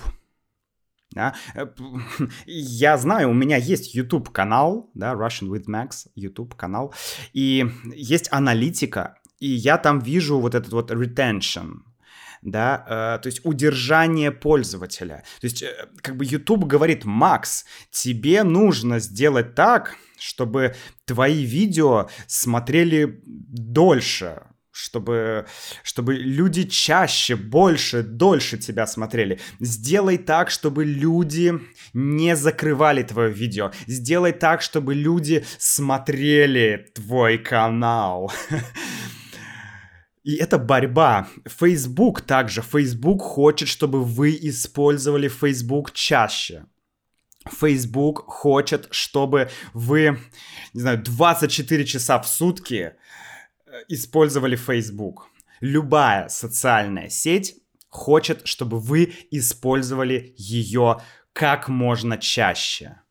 Да? 1.13 1.35
Э, 1.55 1.67
я 2.45 2.97
знаю, 2.97 3.29
у 3.29 3.33
меня 3.33 3.57
есть 3.57 3.95
YouTube 3.95 4.29
канал, 4.29 4.89
да, 4.93 5.13
Russian 5.13 5.49
with 5.49 5.65
Max, 5.67 6.07
YouTube 6.15 6.55
канал, 6.55 6.93
и 7.33 7.65
есть 7.93 8.27
аналитика, 8.31 9.17
и 9.39 9.47
я 9.47 9.77
там 9.77 9.99
вижу 9.99 10.39
вот 10.39 10.55
этот 10.55 10.71
вот 10.73 10.91
retention, 10.91 11.81
да, 12.43 12.85
э, 12.87 13.21
то 13.21 13.27
есть 13.27 13.41
удержание 13.43 14.31
пользователя. 14.31 15.23
То 15.41 15.47
есть 15.47 15.63
э, 15.63 15.73
как 16.01 16.17
бы 16.17 16.25
YouTube 16.25 16.65
говорит, 16.65 17.05
Макс, 17.05 17.65
тебе 17.91 18.43
нужно 18.43 18.99
сделать 18.99 19.55
так, 19.55 19.95
чтобы 20.19 20.75
твои 21.05 21.43
видео 21.43 22.09
смотрели 22.27 23.21
дольше, 23.25 24.41
чтобы, 24.71 25.45
чтобы 25.83 26.15
люди 26.15 26.63
чаще, 26.63 27.35
больше, 27.35 28.03
дольше 28.03 28.57
тебя 28.57 28.87
смотрели. 28.87 29.39
Сделай 29.59 30.17
так, 30.17 30.49
чтобы 30.49 30.83
люди 30.83 31.53
не 31.93 32.35
закрывали 32.35 33.03
твое 33.03 33.31
видео. 33.31 33.71
Сделай 33.87 34.33
так, 34.33 34.61
чтобы 34.61 34.95
люди 34.95 35.45
смотрели 35.59 36.87
твой 36.93 37.37
канал. 37.37 38.31
И 40.23 40.35
это 40.35 40.57
борьба. 40.57 41.27
Facebook 41.45 42.21
также. 42.21 42.61
Facebook 42.61 43.21
хочет, 43.21 43.67
чтобы 43.67 44.03
вы 44.03 44.37
использовали 44.41 45.27
Facebook 45.27 45.91
чаще. 45.91 46.65
Facebook 47.45 48.23
хочет, 48.25 48.87
чтобы 48.91 49.49
вы, 49.73 50.19
не 50.73 50.81
знаю, 50.81 51.03
24 51.03 51.85
часа 51.85 52.21
в 52.21 52.27
сутки 52.27 52.93
э, 53.65 53.71
использовали 53.89 54.55
Facebook. 54.55 55.27
Любая 55.59 56.29
социальная 56.29 57.09
сеть 57.09 57.55
хочет, 57.89 58.47
чтобы 58.47 58.79
вы 58.79 59.13
использовали 59.29 60.33
ее 60.37 61.01
как 61.33 61.67
можно 61.67 62.17
чаще. 62.17 63.02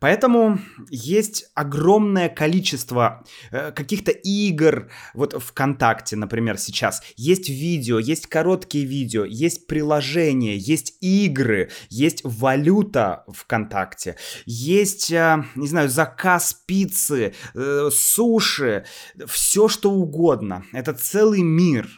Поэтому 0.00 0.58
есть 0.90 1.50
огромное 1.54 2.28
количество 2.28 3.24
э, 3.50 3.72
каких-то 3.72 4.10
игр, 4.10 4.90
вот 5.14 5.34
ВКонтакте, 5.42 6.16
например, 6.16 6.58
сейчас. 6.58 7.02
Есть 7.16 7.48
видео, 7.48 7.98
есть 7.98 8.26
короткие 8.26 8.84
видео, 8.84 9.24
есть 9.24 9.66
приложения, 9.66 10.56
есть 10.56 10.96
игры, 11.00 11.70
есть 11.90 12.20
валюта 12.24 13.24
ВКонтакте, 13.28 14.16
есть, 14.46 15.10
э, 15.10 15.44
не 15.54 15.68
знаю, 15.68 15.88
заказ 15.88 16.54
пиццы, 16.66 17.34
э, 17.54 17.90
суши, 17.92 18.84
все 19.26 19.68
что 19.68 19.90
угодно. 19.90 20.64
Это 20.72 20.94
целый 20.94 21.42
мир. 21.42 21.88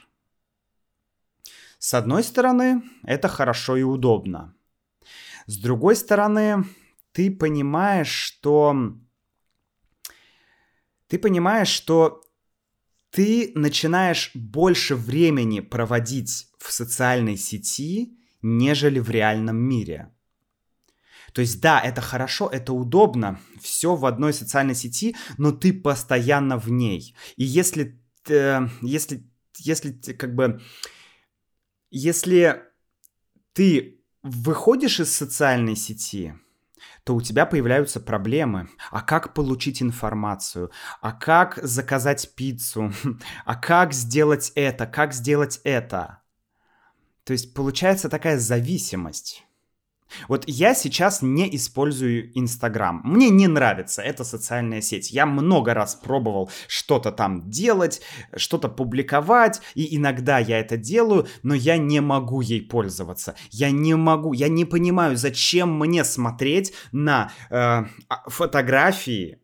С 1.78 1.94
одной 1.94 2.22
стороны, 2.24 2.82
это 3.04 3.28
хорошо 3.28 3.76
и 3.76 3.82
удобно. 3.82 4.54
С 5.46 5.56
другой 5.56 5.96
стороны, 5.96 6.64
ты 7.20 7.30
понимаешь, 7.30 8.08
что... 8.08 8.94
Ты 11.06 11.18
понимаешь, 11.18 11.68
что 11.68 12.22
ты 13.10 13.52
начинаешь 13.54 14.30
больше 14.32 14.96
времени 14.96 15.60
проводить 15.60 16.48
в 16.58 16.72
социальной 16.72 17.36
сети, 17.36 18.16
нежели 18.40 19.00
в 19.00 19.10
реальном 19.10 19.58
мире. 19.58 20.14
То 21.34 21.42
есть 21.42 21.60
да, 21.60 21.78
это 21.78 22.00
хорошо, 22.00 22.48
это 22.48 22.72
удобно, 22.72 23.38
все 23.60 23.96
в 23.96 24.06
одной 24.06 24.32
социальной 24.32 24.74
сети, 24.74 25.14
но 25.36 25.52
ты 25.52 25.74
постоянно 25.74 26.56
в 26.56 26.70
ней. 26.70 27.14
И 27.36 27.44
если, 27.44 28.00
э, 28.28 28.66
если, 28.80 29.28
если 29.58 29.92
как 30.14 30.34
бы, 30.34 30.62
если 31.90 32.62
ты 33.52 34.00
выходишь 34.22 35.00
из 35.00 35.14
социальной 35.14 35.76
сети, 35.76 36.34
то 37.04 37.14
у 37.14 37.20
тебя 37.20 37.46
появляются 37.46 38.00
проблемы. 38.00 38.68
А 38.90 39.00
как 39.02 39.34
получить 39.34 39.82
информацию? 39.82 40.70
А 41.00 41.12
как 41.12 41.58
заказать 41.62 42.34
пиццу? 42.34 42.92
А 43.44 43.54
как 43.54 43.92
сделать 43.92 44.52
это? 44.54 44.86
Как 44.86 45.12
сделать 45.12 45.60
это? 45.64 46.18
То 47.24 47.32
есть 47.32 47.54
получается 47.54 48.08
такая 48.08 48.38
зависимость. 48.38 49.46
Вот 50.28 50.44
я 50.46 50.74
сейчас 50.74 51.22
не 51.22 51.54
использую 51.56 52.36
Инстаграм. 52.38 53.00
Мне 53.04 53.30
не 53.30 53.46
нравится 53.46 54.02
эта 54.02 54.24
социальная 54.24 54.80
сеть. 54.80 55.10
Я 55.10 55.26
много 55.26 55.74
раз 55.74 55.94
пробовал 55.94 56.50
что-то 56.68 57.12
там 57.12 57.48
делать, 57.50 58.00
что-то 58.36 58.68
публиковать, 58.68 59.60
и 59.74 59.96
иногда 59.96 60.38
я 60.38 60.60
это 60.60 60.76
делаю, 60.76 61.26
но 61.42 61.54
я 61.54 61.78
не 61.78 62.00
могу 62.00 62.40
ей 62.40 62.62
пользоваться. 62.62 63.34
Я 63.50 63.70
не 63.70 63.94
могу, 63.94 64.32
я 64.32 64.48
не 64.48 64.64
понимаю, 64.64 65.16
зачем 65.16 65.78
мне 65.78 66.04
смотреть 66.04 66.72
на 66.92 67.32
э, 67.50 67.54
а, 67.56 67.86
фотографии 68.26 69.40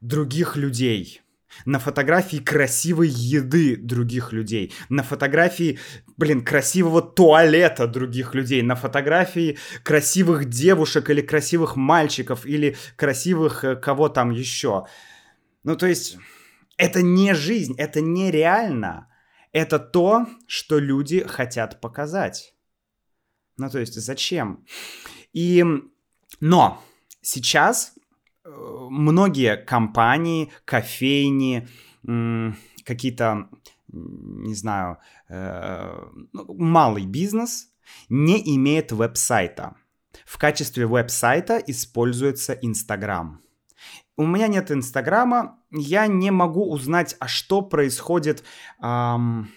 других 0.00 0.56
людей 0.56 1.22
на 1.64 1.78
фотографии 1.78 2.38
красивой 2.38 3.08
еды 3.08 3.76
других 3.76 4.32
людей, 4.32 4.72
на 4.88 5.02
фотографии, 5.02 5.78
блин, 6.16 6.44
красивого 6.44 7.02
туалета 7.02 7.86
других 7.86 8.34
людей, 8.34 8.62
на 8.62 8.76
фотографии 8.76 9.58
красивых 9.82 10.46
девушек 10.46 11.10
или 11.10 11.20
красивых 11.20 11.76
мальчиков 11.76 12.46
или 12.46 12.76
красивых 12.96 13.64
э, 13.64 13.76
кого 13.76 14.08
там 14.08 14.30
еще. 14.30 14.86
Ну, 15.64 15.76
то 15.76 15.86
есть, 15.86 16.18
это 16.76 17.02
не 17.02 17.34
жизнь, 17.34 17.74
это 17.78 18.00
нереально. 18.00 19.08
Это 19.52 19.78
то, 19.78 20.26
что 20.46 20.78
люди 20.78 21.26
хотят 21.26 21.80
показать. 21.80 22.54
Ну, 23.56 23.70
то 23.70 23.78
есть, 23.78 23.94
зачем? 23.94 24.66
И, 25.32 25.64
но 26.40 26.82
сейчас 27.22 27.95
многие 28.46 29.56
компании, 29.56 30.52
кофейни, 30.64 31.68
какие-то, 32.84 33.48
не 33.88 34.54
знаю, 34.54 34.98
э, 35.28 36.02
ну, 36.32 36.54
малый 36.54 37.06
бизнес 37.06 37.68
не 38.08 38.40
имеет 38.56 38.92
веб-сайта. 38.92 39.76
В 40.24 40.38
качестве 40.38 40.86
веб-сайта 40.86 41.58
используется 41.58 42.52
Инстаграм. 42.54 43.40
У 44.16 44.26
меня 44.26 44.46
нет 44.46 44.70
Инстаграма, 44.70 45.58
я 45.70 46.06
не 46.06 46.30
могу 46.30 46.70
узнать, 46.70 47.16
а 47.20 47.28
что 47.28 47.60
происходит, 47.60 48.44
эм, 48.82 49.50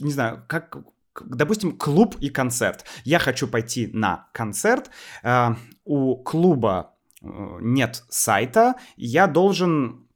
не 0.00 0.10
знаю, 0.10 0.44
как, 0.48 0.78
допустим, 1.24 1.76
клуб 1.76 2.16
и 2.20 2.28
концерт. 2.28 2.84
Я 3.04 3.18
хочу 3.18 3.48
пойти 3.48 3.88
на 3.92 4.28
концерт, 4.32 4.90
э, 5.22 5.54
у 5.84 6.16
клуба 6.16 6.94
э, 7.22 7.26
нет 7.60 8.04
сайта, 8.08 8.74
я 8.96 9.26
должен 9.26 10.06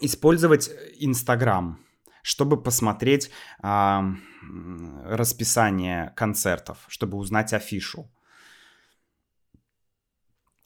использовать 0.00 0.70
Инстаграм, 0.98 1.78
чтобы 2.22 2.62
посмотреть 2.62 3.30
э, 3.62 4.00
расписание 5.04 6.12
концертов, 6.16 6.78
чтобы 6.88 7.18
узнать 7.18 7.52
афишу. 7.52 8.10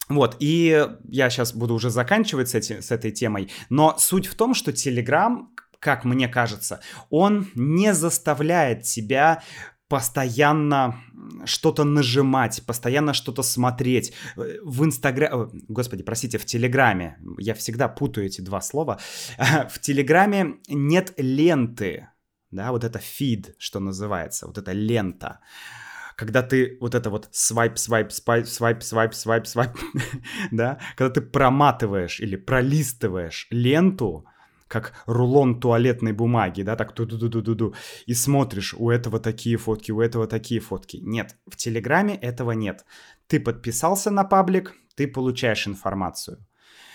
Вот, 0.09 0.37
и 0.41 0.87
я 1.09 1.31
сейчас 1.31 1.55
буду 1.55 1.75
уже 1.75 1.89
заканчивать 1.89 2.51
с, 2.51 2.55
эти, 2.55 2.81
с 2.81 2.91
этой 2.91 3.13
темой, 3.13 3.51
но 3.71 3.97
суть 3.99 4.27
в 4.27 4.35
том, 4.35 4.53
что 4.53 4.71
Telegram, 4.71 5.47
как 5.79 6.05
мне 6.05 6.29
кажется, 6.29 6.81
он 7.09 7.49
не 7.55 7.95
заставляет 7.95 8.83
тебя 8.83 9.43
постоянно 9.93 10.95
что-то 11.45 11.85
нажимать, 11.85 12.63
постоянно 12.67 13.13
что-то 13.13 13.43
смотреть. 13.43 14.15
В 14.37 14.85
Инстаграме, 14.85 15.51
господи, 15.69 16.03
простите, 16.03 16.39
в 16.39 16.47
Телеграме, 16.47 17.19
я 17.39 17.53
всегда 17.53 17.89
путаю 17.89 18.25
эти 18.27 18.41
два 18.41 18.63
слова, 18.63 18.99
в 19.71 19.79
Телеграме 19.81 20.55
нет 20.69 21.13
ленты, 21.19 22.09
да, 22.51 22.71
вот 22.71 22.85
это 22.85 22.99
фид, 23.01 23.55
что 23.59 23.81
называется, 23.81 24.47
вот 24.47 24.57
эта 24.57 24.73
лента. 24.73 25.41
Когда 26.17 26.43
ты 26.43 26.79
вот 26.81 26.95
это 26.95 27.11
вот 27.11 27.29
свайп, 27.31 27.77
свайп, 27.77 28.13
свайп, 28.13 28.47
свайп, 28.47 28.83
свайп, 28.83 29.15
свайп, 29.15 29.47
свайп, 29.47 29.71
да, 30.51 30.79
когда 30.97 31.11
ты 31.11 31.21
проматываешь 31.21 32.19
или 32.19 32.37
пролистываешь 32.37 33.47
ленту, 33.51 34.25
как 34.73 34.95
рулон 35.07 35.61
туалетной 35.61 36.13
бумаги, 36.13 36.63
да, 36.63 36.77
так 36.77 36.93
ту-ду-ду-ду-ду, 36.95 37.75
и 38.07 38.15
смотришь, 38.15 38.75
у 38.79 38.89
этого 38.89 39.21
такие 39.21 39.59
фотки, 39.59 39.93
у 39.93 40.01
этого 40.01 40.27
такие 40.27 40.61
фотки. 40.61 40.97
Нет, 41.03 41.37
в 41.47 41.57
Телеграме 41.57 42.15
этого 42.15 42.53
нет. 42.53 42.87
Ты 43.27 43.39
подписался 43.39 44.11
на 44.11 44.25
паблик, 44.25 44.75
ты 44.97 45.07
получаешь 45.07 45.69
информацию. 45.69 46.39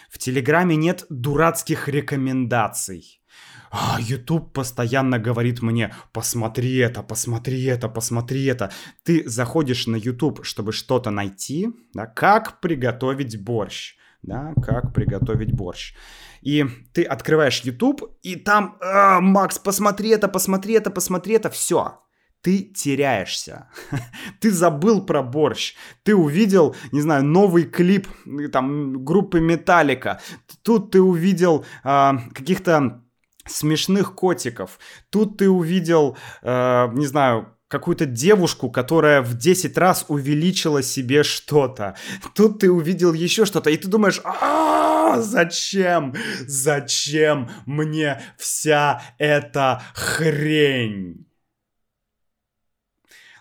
В 0.10 0.18
Телеграме 0.18 0.76
нет 0.76 1.06
дурацких 1.10 1.88
рекомендаций. 1.88 3.22
А, 3.70 3.98
YouTube 4.00 4.54
постоянно 4.54 5.20
говорит 5.20 5.62
мне, 5.62 5.94
посмотри 6.14 6.78
это, 6.78 7.04
посмотри 7.04 7.64
это, 7.66 7.90
посмотри 7.90 8.46
это. 8.46 8.72
Ты 9.04 9.30
заходишь 9.30 9.88
на 9.88 9.98
YouTube, 9.98 10.46
чтобы 10.46 10.72
что-то 10.72 11.12
найти, 11.12 11.70
да, 11.94 12.08
как 12.08 12.60
приготовить 12.60 13.40
борщ 13.44 13.97
да, 14.22 14.54
как 14.64 14.94
приготовить 14.94 15.54
борщ. 15.54 15.94
И 16.42 16.66
ты 16.94 17.04
открываешь 17.04 17.62
YouTube, 17.62 18.18
и 18.22 18.36
там, 18.36 18.78
а, 18.82 19.20
Макс, 19.22 19.60
посмотри 19.60 20.10
это, 20.10 20.28
посмотри 20.28 20.76
это, 20.76 20.90
посмотри 20.90 21.36
это, 21.36 21.50
все. 21.50 22.00
Ты 22.42 22.60
теряешься. 22.62 23.70
ты 24.40 24.52
забыл 24.52 25.06
про 25.06 25.24
борщ. 25.24 25.76
Ты 26.04 26.16
увидел, 26.16 26.76
не 26.92 27.02
знаю, 27.02 27.24
новый 27.24 27.64
клип 27.64 28.08
там 28.52 29.04
группы 29.04 29.40
Металлика. 29.40 30.22
Тут 30.62 30.92
ты 30.92 31.02
увидел 31.02 31.66
а, 31.84 32.20
каких-то 32.34 33.04
смешных 33.50 34.16
котиков. 34.16 34.80
Тут 35.10 35.38
ты 35.38 35.50
увидел, 35.50 36.18
э, 36.42 36.90
не 36.94 37.06
знаю, 37.06 37.57
какую-то 37.68 38.06
девушку, 38.06 38.70
которая 38.70 39.22
в 39.22 39.38
10 39.38 39.78
раз 39.78 40.06
увеличила 40.08 40.82
себе 40.82 41.24
что-то. 41.24 41.96
Тут 42.34 42.60
ты 42.60 42.72
увидел 42.72 43.14
еще 43.14 43.46
что-то, 43.46 43.70
и 43.70 43.78
ты 43.78 43.88
думаешь, 43.88 44.22
а 44.24 45.20
зачем? 45.22 46.14
Зачем 46.42 47.50
мне 47.66 48.22
вся 48.38 49.02
эта 49.18 49.82
хрень? 49.94 51.26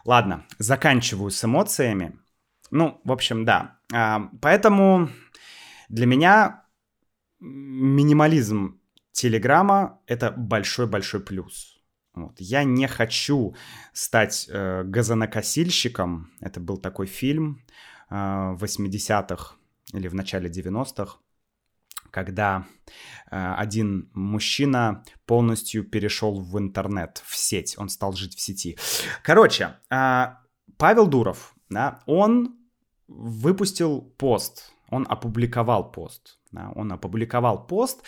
Ладно, 0.05 0.47
заканчиваю 0.59 1.31
с 1.31 1.45
эмоциями. 1.45 2.19
Ну, 2.71 3.01
в 3.05 3.12
общем, 3.12 3.45
да. 3.45 3.79
А, 3.93 4.31
поэтому 4.41 5.11
для 5.89 6.07
меня 6.07 6.65
минимализм 7.41 8.81
Телеграма— 9.12 10.01
это 10.07 10.31
большой-большой 10.31 11.21
плюс. 11.21 11.76
Вот. 12.17 12.41
Я 12.41 12.65
не 12.65 12.89
хочу 12.89 13.55
стать 13.93 14.49
э, 14.49 14.85
газонокосильщиком. 14.85 16.31
Это 16.41 16.61
был 16.61 16.79
такой 16.79 17.07
фильм 17.07 17.63
э, 18.11 18.15
80-х 18.15 19.57
или 19.93 20.09
в 20.09 20.15
начале 20.15 20.49
90-х, 20.49 21.19
когда 22.11 22.67
э, 23.31 23.55
один 23.59 24.11
мужчина 24.15 25.05
полностью 25.27 25.85
перешел 25.85 26.41
в 26.41 26.59
интернет, 26.59 27.23
в 27.27 27.37
сеть. 27.37 27.75
Он 27.79 27.91
стал 27.91 28.15
жить 28.15 28.35
в 28.35 28.41
сети. 28.41 28.79
Короче, 29.23 29.77
э, 29.91 30.29
Павел 30.79 31.07
Дуров, 31.07 31.55
да, 31.69 32.01
он 32.07 32.57
выпустил 33.09 34.01
пост, 34.17 34.73
он 34.89 35.07
опубликовал 35.07 35.93
пост. 35.93 36.39
Он 36.53 36.93
опубликовал 36.93 37.67
пост 37.67 38.03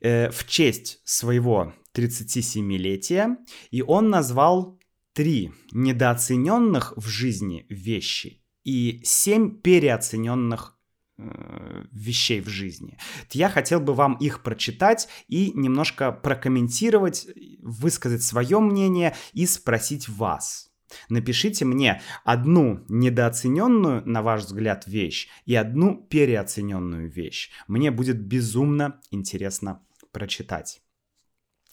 э, 0.00 0.30
в 0.30 0.46
честь 0.46 1.00
своего 1.04 1.72
37-летия, 1.94 3.36
и 3.70 3.82
он 3.82 4.10
назвал 4.10 4.78
три 5.12 5.52
недооцененных 5.72 6.94
в 6.96 7.06
жизни 7.08 7.66
вещи 7.68 8.42
и 8.64 9.00
семь 9.04 9.60
переоцененных 9.60 10.78
э, 11.18 11.84
вещей 11.92 12.40
в 12.40 12.48
жизни. 12.48 12.96
Я 13.32 13.48
хотел 13.48 13.80
бы 13.80 13.94
вам 13.94 14.14
их 14.14 14.42
прочитать 14.42 15.08
и 15.28 15.52
немножко 15.54 16.12
прокомментировать, 16.12 17.26
высказать 17.60 18.22
свое 18.22 18.60
мнение 18.60 19.14
и 19.32 19.46
спросить 19.46 20.08
вас. 20.08 20.69
Напишите 21.08 21.64
мне 21.64 22.02
одну 22.24 22.84
недооцененную, 22.88 24.02
на 24.06 24.22
ваш 24.22 24.44
взгляд, 24.44 24.86
вещь 24.86 25.28
и 25.46 25.54
одну 25.54 25.96
переоцененную 25.96 27.10
вещь. 27.10 27.50
Мне 27.68 27.90
будет 27.90 28.20
безумно 28.20 29.00
интересно 29.10 29.82
прочитать. 30.12 30.82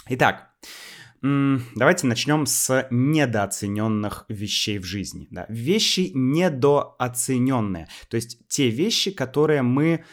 Итак, 0.10 0.52
давайте 1.22 2.08
начнем 2.08 2.46
с 2.46 2.88
недооцененных 2.92 4.26
вещей 4.30 4.80
в 4.80 4.84
жизни. 4.84 5.28
Да? 5.32 5.46
Вещи 5.50 6.12
недооцененные, 6.14 7.88
то 8.10 8.16
есть 8.16 8.48
те 8.48 8.70
вещи, 8.70 9.12
которые 9.12 9.62
мы 9.62 10.06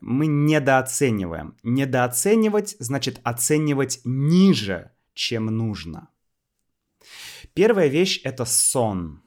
мы 0.00 0.26
недооцениваем. 0.26 1.56
Недооценивать 1.62 2.76
значит 2.78 3.20
оценивать 3.22 4.00
ниже, 4.04 4.92
чем 5.14 5.46
нужно. 5.46 6.08
Первая 7.54 7.88
вещь— 7.88 8.20
это 8.24 8.44
сон. 8.44 9.22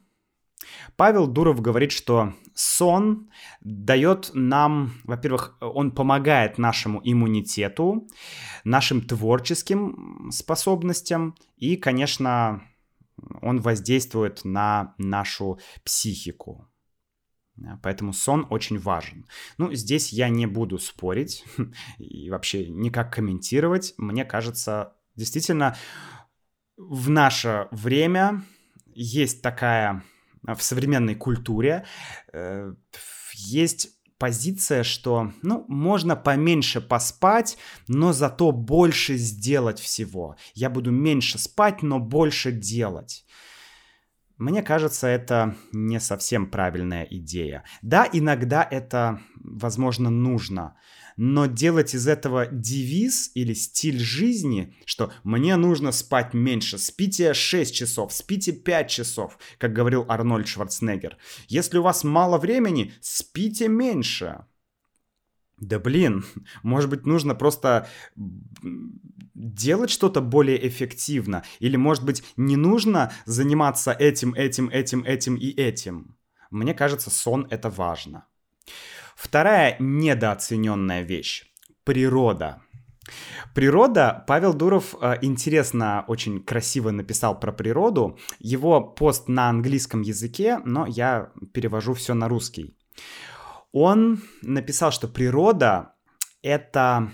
Павел 0.95 1.27
Дуров 1.27 1.62
говорит, 1.62 1.91
что 1.91 2.33
сон 2.53 3.29
дает 3.62 4.31
нам, 4.33 4.93
во-первых, 5.03 5.57
он 5.59 5.91
помогает 5.91 6.57
нашему 6.57 7.01
иммунитету, 7.03 8.07
нашим 8.63 9.01
творческим 9.01 10.29
способностям 10.31 11.36
и, 11.57 11.75
конечно, 11.75 12.63
он 13.41 13.59
воздействует 13.59 14.41
на 14.43 14.93
нашу 14.97 15.59
психику. 15.83 16.67
Поэтому 17.83 18.13
сон 18.13 18.47
очень 18.49 18.79
важен. 18.79 19.27
Ну, 19.57 19.73
здесь 19.73 20.12
я 20.12 20.29
не 20.29 20.47
буду 20.47 20.79
спорить 20.79 21.45
и 21.99 22.29
вообще 22.29 22.67
никак 22.67 23.13
комментировать. 23.13 23.93
Мне 23.97 24.25
кажется, 24.25 24.95
действительно, 25.15 25.75
в 26.77 27.09
наше 27.09 27.67
время 27.71 28.43
есть 28.93 29.41
такая 29.41 30.03
в 30.43 30.62
современной 30.62 31.15
культуре 31.15 31.86
э, 32.31 32.73
есть 33.33 33.89
позиция, 34.17 34.83
что, 34.83 35.33
ну, 35.41 35.65
можно 35.67 36.15
поменьше 36.15 36.79
поспать, 36.81 37.57
но 37.88 38.13
зато 38.13 38.51
больше 38.51 39.15
сделать 39.15 39.79
всего. 39.79 40.38
Я 40.53 40.69
буду 40.69 40.91
меньше 40.91 41.38
спать, 41.38 41.83
но 41.83 41.99
больше 41.99 42.51
делать. 42.51 43.25
Мне 44.38 44.63
кажется, 44.63 45.07
это 45.07 45.55
не 45.71 45.99
совсем 45.99 46.49
правильная 46.49 47.03
идея. 47.03 47.63
Да, 47.81 48.07
иногда 48.12 48.67
это, 48.69 49.19
возможно, 49.36 50.09
нужно, 50.09 50.77
но 51.17 51.45
делать 51.45 51.93
из 51.93 52.08
этого 52.08 52.47
девиз 52.47 53.32
или 53.34 53.54
стиль 53.54 53.99
жизни, 53.99 54.76
что 54.86 55.12
мне 55.23 55.56
нужно 55.56 55.91
спать 55.91 56.34
меньше, 56.34 56.78
спите 56.78 57.34
6 57.34 57.73
часов, 57.73 58.13
спите 58.13 58.52
5 58.52 58.89
часов, 58.89 59.38
как 59.58 59.73
говорил 59.73 60.06
Арнольд 60.08 60.47
Шварценеггер. 60.47 61.17
Если 61.47 61.78
у 61.78 61.84
вас 61.84 62.04
мало 62.04 62.38
времени, 62.38 62.93
спите 63.02 63.67
меньше. 63.67 64.45
Да 65.58 65.80
блин, 65.80 66.26
может 66.63 66.89
быть 66.89 67.06
нужно 67.06 67.36
просто 67.36 67.88
делать 69.34 69.89
что-то 69.89 70.21
более 70.21 70.67
эффективно. 70.67 71.43
Или 71.60 71.76
может 71.76 72.06
быть 72.06 72.23
не 72.38 72.56
нужно 72.56 73.12
заниматься 73.26 73.91
этим, 73.91 74.34
этим, 74.34 74.69
этим, 74.69 75.04
этим 75.04 75.36
и 75.36 75.49
этим. 75.49 76.17
Мне 76.52 76.73
кажется, 76.73 77.10
сон 77.10 77.47
это 77.49 77.69
важно. 77.69 78.26
Вторая 79.15 79.76
недооцененная 79.80 81.02
вещь— 81.02 81.45
природа. 81.84 82.62
Природа, 83.54 84.23
Павел 84.28 84.54
Дуров 84.54 84.95
э, 84.99 85.17
интересно, 85.21 86.06
очень 86.08 86.43
красиво 86.43 86.91
написал 86.91 87.39
про 87.39 87.52
природу. 87.52 88.17
Его 88.39 88.82
пост 88.82 89.28
на 89.28 89.49
английском 89.49 90.02
языке, 90.02 90.60
но 90.65 90.86
я 90.88 91.32
перевожу 91.54 91.93
все 91.93 92.13
на 92.13 92.28
русский. 92.28 92.78
Он 93.71 94.21
написал, 94.41 94.91
что 94.91 95.08
природа— 95.08 95.93
это, 96.41 97.12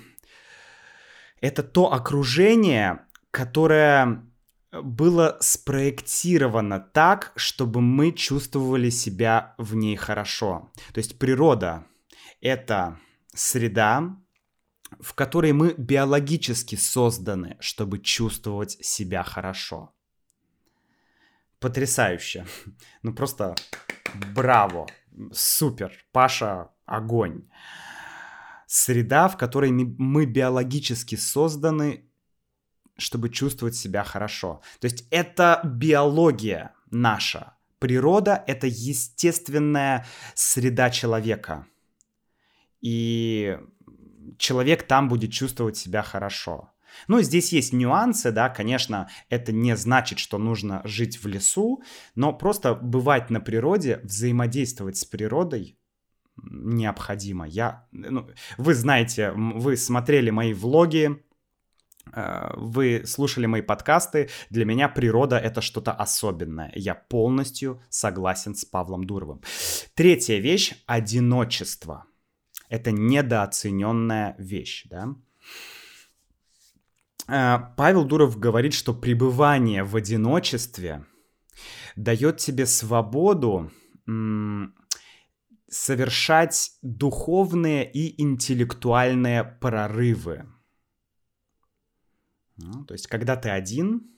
это 1.42 1.64
то 1.64 1.92
окружение, 1.92 3.06
которое 3.32 4.29
было 4.71 5.38
спроектировано 5.41 6.79
так, 6.79 7.32
чтобы 7.36 7.82
мы 7.82 8.12
чувствовали 8.12 8.89
себя 8.89 9.55
в 9.58 9.75
ней 9.75 9.95
хорошо. 9.95 10.71
То 10.93 10.99
есть 10.99 11.17
природа— 11.17 11.86
это 12.41 12.99
среда, 13.34 14.15
в 14.99 15.13
которой 15.13 15.53
мы 15.53 15.73
биологически 15.77 16.75
созданы, 16.75 17.58
чтобы 17.60 17.99
чувствовать 17.99 18.71
себя 18.86 19.23
хорошо. 19.23 19.93
Потрясающе. 21.60 22.45
Ну 23.01 23.13
просто 23.13 23.55
браво. 24.36 24.88
Супер. 25.32 25.91
Паша, 26.12 26.69
огонь. 26.86 27.47
Среда, 28.67 29.27
в 29.27 29.38
которой 29.38 29.71
мы 29.71 30.25
биологически 30.25 31.15
созданы 31.15 32.09
чтобы 33.00 33.30
чувствовать 33.30 33.76
себя 33.76 34.04
хорошо. 34.04 34.62
То 34.80 34.86
есть 34.86 35.06
это 35.10 35.62
биология 35.64 36.74
наша. 36.92 37.54
Природа— 37.80 38.44
это 38.48 38.68
естественная 38.68 40.06
среда 40.36 40.90
человека. 40.90 41.66
И 42.82 43.58
человек 44.38 44.84
там 44.84 45.08
будет 45.10 45.32
чувствовать 45.32 45.78
себя 45.78 46.02
хорошо. 46.02 46.72
Ну, 47.08 47.22
здесь 47.22 47.54
есть 47.54 47.72
нюансы, 47.72 48.32
да, 48.32 48.50
конечно, 48.50 49.10
это 49.30 49.52
не 49.52 49.76
значит, 49.78 50.20
что 50.20 50.38
нужно 50.38 50.82
жить 50.84 51.24
в 51.24 51.28
лесу, 51.28 51.84
но 52.16 52.34
просто 52.34 52.76
бывать 52.76 53.30
на 53.30 53.40
природе, 53.40 54.02
взаимодействовать 54.04 54.98
с 54.98 55.06
природой 55.06 55.78
необходимо. 56.44 57.48
Я, 57.48 57.88
ну, 57.92 58.30
вы 58.58 58.74
знаете, 58.74 59.32
вы 59.32 59.78
смотрели 59.78 60.30
мои 60.30 60.54
влоги, 60.54 61.22
вы 62.12 63.04
слушали 63.06 63.46
мои 63.46 63.62
подкасты, 63.62 64.30
для 64.50 64.66
меня 64.66 64.90
природа 64.90 65.38
это 65.38 65.62
что-то 65.62 65.92
особенное. 65.92 66.72
Я 66.76 66.96
полностью 66.96 67.82
согласен 67.90 68.56
с 68.56 68.66
Павлом 68.66 69.04
Дуровым. 69.04 69.42
Третья 69.94 70.40
вещь— 70.40 70.74
одиночество. 70.88 72.06
Это 72.70 72.92
недооцененная 72.92 74.36
вещь, 74.38 74.86
да? 74.90 75.16
Э, 77.28 77.60
Павел 77.78 78.06
Дуров 78.06 78.40
говорит, 78.40 78.74
что 78.74 78.94
пребывание 78.94 79.84
в 79.84 79.96
одиночестве 79.96 81.06
дает 81.96 82.38
тебе 82.38 82.66
свободу 82.66 83.72
совершать 85.70 86.72
духовные 86.82 87.90
и 87.92 88.20
интеллектуальные 88.22 89.44
прорывы. 89.44 90.46
Ну, 92.62 92.86
то 92.86 92.93
есть, 92.93 93.08
когда 93.08 93.36
ты 93.36 93.50
один, 93.50 94.10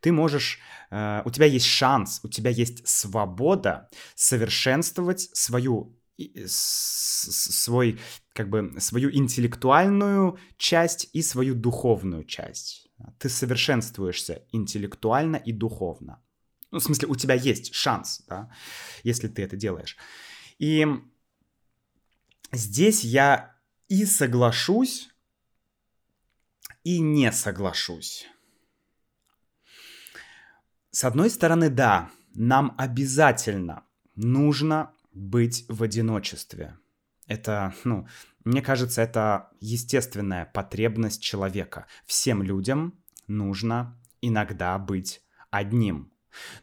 ты 0.00 0.12
можешь, 0.12 0.58
э, 0.90 1.22
у 1.24 1.30
тебя 1.30 1.46
есть 1.46 1.66
шанс, 1.66 2.20
у 2.22 2.28
тебя 2.28 2.50
есть 2.50 2.86
свобода 2.86 3.88
совершенствовать 4.14 5.30
свою 5.32 5.98
свой, 6.46 7.98
как 8.32 8.48
бы, 8.48 8.74
свою 8.78 9.10
интеллектуальную 9.10 10.38
часть 10.56 11.08
и 11.12 11.22
свою 11.22 11.54
духовную 11.54 12.24
часть. 12.24 12.88
Ты 13.18 13.28
совершенствуешься 13.28 14.42
интеллектуально 14.52 15.36
и 15.36 15.52
духовно. 15.52 16.22
Ну, 16.70 16.78
в 16.78 16.82
смысле, 16.82 17.08
у 17.08 17.16
тебя 17.16 17.34
есть 17.34 17.74
шанс, 17.74 18.22
да, 18.28 18.50
если 19.02 19.28
ты 19.28 19.42
это 19.42 19.56
делаешь. 19.56 19.96
И 20.58 20.86
здесь 22.52 23.04
я 23.04 23.56
и 23.88 24.04
соглашусь 24.04 25.11
и 26.84 27.00
не 27.00 27.32
соглашусь. 27.32 28.26
С 30.90 31.04
одной 31.04 31.30
стороны, 31.30 31.70
да, 31.70 32.10
нам 32.34 32.74
обязательно 32.78 33.84
нужно 34.14 34.92
быть 35.12 35.64
в 35.68 35.82
одиночестве. 35.82 36.76
Это, 37.26 37.74
ну, 37.84 38.06
мне 38.44 38.60
кажется, 38.60 39.02
это 39.02 39.50
естественная 39.60 40.46
потребность 40.46 41.22
человека. 41.22 41.86
Всем 42.04 42.42
людям 42.42 42.98
нужно 43.26 43.98
иногда 44.20 44.78
быть 44.78 45.22
одним. 45.50 46.12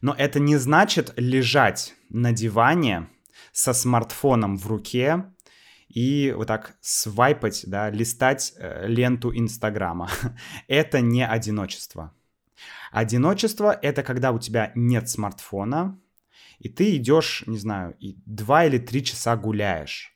Но 0.01 0.13
это 0.13 0.39
не 0.39 0.57
значит 0.57 1.13
лежать 1.15 1.95
на 2.09 2.31
диване 2.31 3.07
со 3.51 3.73
смартфоном 3.73 4.57
в 4.57 4.67
руке 4.67 5.25
и 5.89 6.31
вот 6.35 6.47
так 6.47 6.77
свайпать, 6.81 7.63
да, 7.67 7.89
листать 7.89 8.53
э, 8.57 8.87
ленту 8.87 9.35
Инстаграма. 9.35 10.09
это 10.67 11.01
не 11.01 11.25
одиночество. 11.25 12.13
Одиночество— 12.91 13.77
это 13.81 14.03
когда 14.03 14.31
у 14.31 14.39
тебя 14.39 14.71
нет 14.75 15.09
смартфона, 15.09 15.99
и 16.59 16.69
ты 16.69 16.95
идешь, 16.95 17.43
не 17.47 17.57
знаю, 17.57 17.95
и 17.99 18.17
два 18.25 18.65
или 18.65 18.77
три 18.77 19.03
часа 19.03 19.35
гуляешь. 19.35 20.15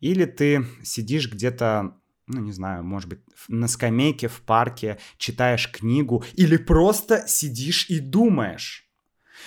Или 0.00 0.24
ты 0.24 0.66
сидишь 0.82 1.30
где-то, 1.30 1.96
ну, 2.26 2.40
не 2.40 2.52
знаю, 2.52 2.82
может 2.84 3.08
быть, 3.08 3.20
на 3.48 3.68
скамейке 3.68 4.28
в 4.28 4.40
парке, 4.42 4.98
читаешь 5.18 5.70
книгу, 5.70 6.24
или 6.34 6.56
просто 6.56 7.24
сидишь 7.28 7.88
и 7.88 8.00
думаешь. 8.00 8.85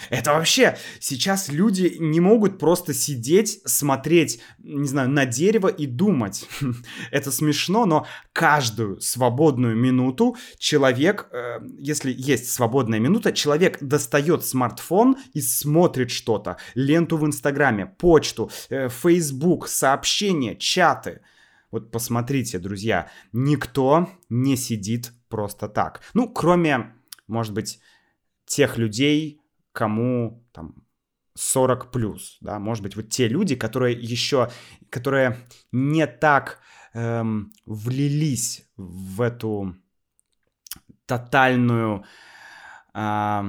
Это 0.10 0.34
вообще, 0.34 0.78
сейчас 1.00 1.50
люди 1.50 1.98
не 2.00 2.20
могут 2.20 2.60
просто 2.60 2.94
сидеть, 2.94 3.62
смотреть, 3.66 4.42
не 4.60 4.88
знаю, 4.88 5.10
на 5.10 5.26
дерево 5.26 5.68
и 5.68 5.86
думать. 5.86 6.48
Это 7.12 7.32
смешно, 7.32 7.86
но 7.86 8.08
каждую 8.34 9.00
свободную 9.02 9.76
минуту 9.76 10.38
человек, 10.58 11.28
э, 11.32 11.60
если 11.78 12.14
есть 12.16 12.52
свободная 12.52 13.00
минута, 13.00 13.32
человек 13.32 13.78
достает 13.82 14.46
смартфон 14.46 15.18
и 15.34 15.42
смотрит 15.42 16.12
что-то. 16.12 16.58
Ленту 16.76 17.18
в 17.18 17.26
Инстаграме, 17.26 17.86
почту, 17.86 18.50
э, 18.70 18.90
Facebook, 18.90 19.68
сообщения, 19.68 20.56
чаты. 20.56 21.22
Вот 21.72 21.92
посмотрите, 21.92 22.58
друзья, 22.58 23.10
никто 23.32 24.10
не 24.30 24.56
сидит 24.56 25.14
просто 25.30 25.70
так. 25.70 26.02
Ну, 26.14 26.28
кроме, 26.28 26.94
может 27.28 27.54
быть, 27.54 27.80
тех 28.46 28.78
людей, 28.78 29.42
кому 29.72 30.46
там 30.52 30.84
40 31.36 31.92
плюс, 31.92 32.38
да, 32.42 32.60
может 32.60 32.84
быть, 32.84 32.96
вот 32.96 33.10
те 33.10 33.28
люди, 33.28 33.56
которые 33.56 33.98
еще, 33.98 34.50
которые 34.90 35.38
не 35.72 36.06
так 36.06 36.60
эм, 36.94 37.52
влились 37.66 38.70
в 38.76 39.22
эту 39.22 39.76
тотальную 41.06 42.04
э, 42.94 43.42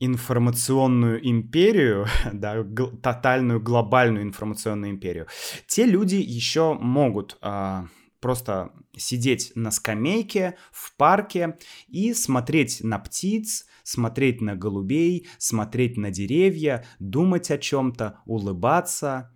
информационную 0.00 1.28
империю, 1.28 2.06
да, 2.32 2.62
г- 2.62 2.96
тотальную 3.02 3.60
глобальную 3.60 4.24
информационную 4.24 4.90
империю, 4.90 5.26
те 5.66 5.84
люди 5.84 6.16
еще 6.16 6.74
могут 6.74 7.38
э, 7.42 7.82
просто 8.20 8.72
сидеть 8.96 9.52
на 9.54 9.70
скамейке 9.70 10.56
в 10.72 10.96
парке 10.96 11.58
и 11.88 12.14
смотреть 12.14 12.82
на 12.82 12.98
птиц, 12.98 13.66
смотреть 13.84 14.40
на 14.40 14.56
голубей, 14.56 15.28
смотреть 15.38 15.96
на 15.96 16.10
деревья, 16.10 16.84
думать 16.98 17.52
о 17.52 17.58
чем-то, 17.58 18.20
улыбаться. 18.26 19.30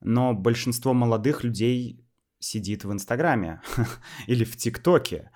Но 0.00 0.34
большинство 0.34 0.92
молодых 0.92 1.44
людей 1.44 2.04
сидит 2.40 2.84
в 2.84 2.92
Инстаграме 2.92 3.60
или 4.26 4.42
в 4.42 4.56
ТикТоке. 4.56 5.30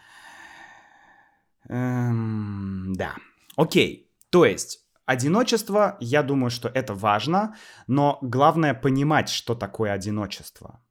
Эм, 1.69 2.93
да. 2.97 3.15
Окей. 3.57 4.11
То 4.31 4.45
есть 4.45 4.81
одиночество, 5.05 5.97
я 6.01 6.23
думаю, 6.23 6.51
что 6.51 6.69
это 6.69 6.95
важно, 6.95 7.55
но 7.87 8.19
главное 8.23 8.75
понимать, 8.75 9.29
что 9.29 9.55
такое 9.55 9.93
одиночество. 9.93 10.83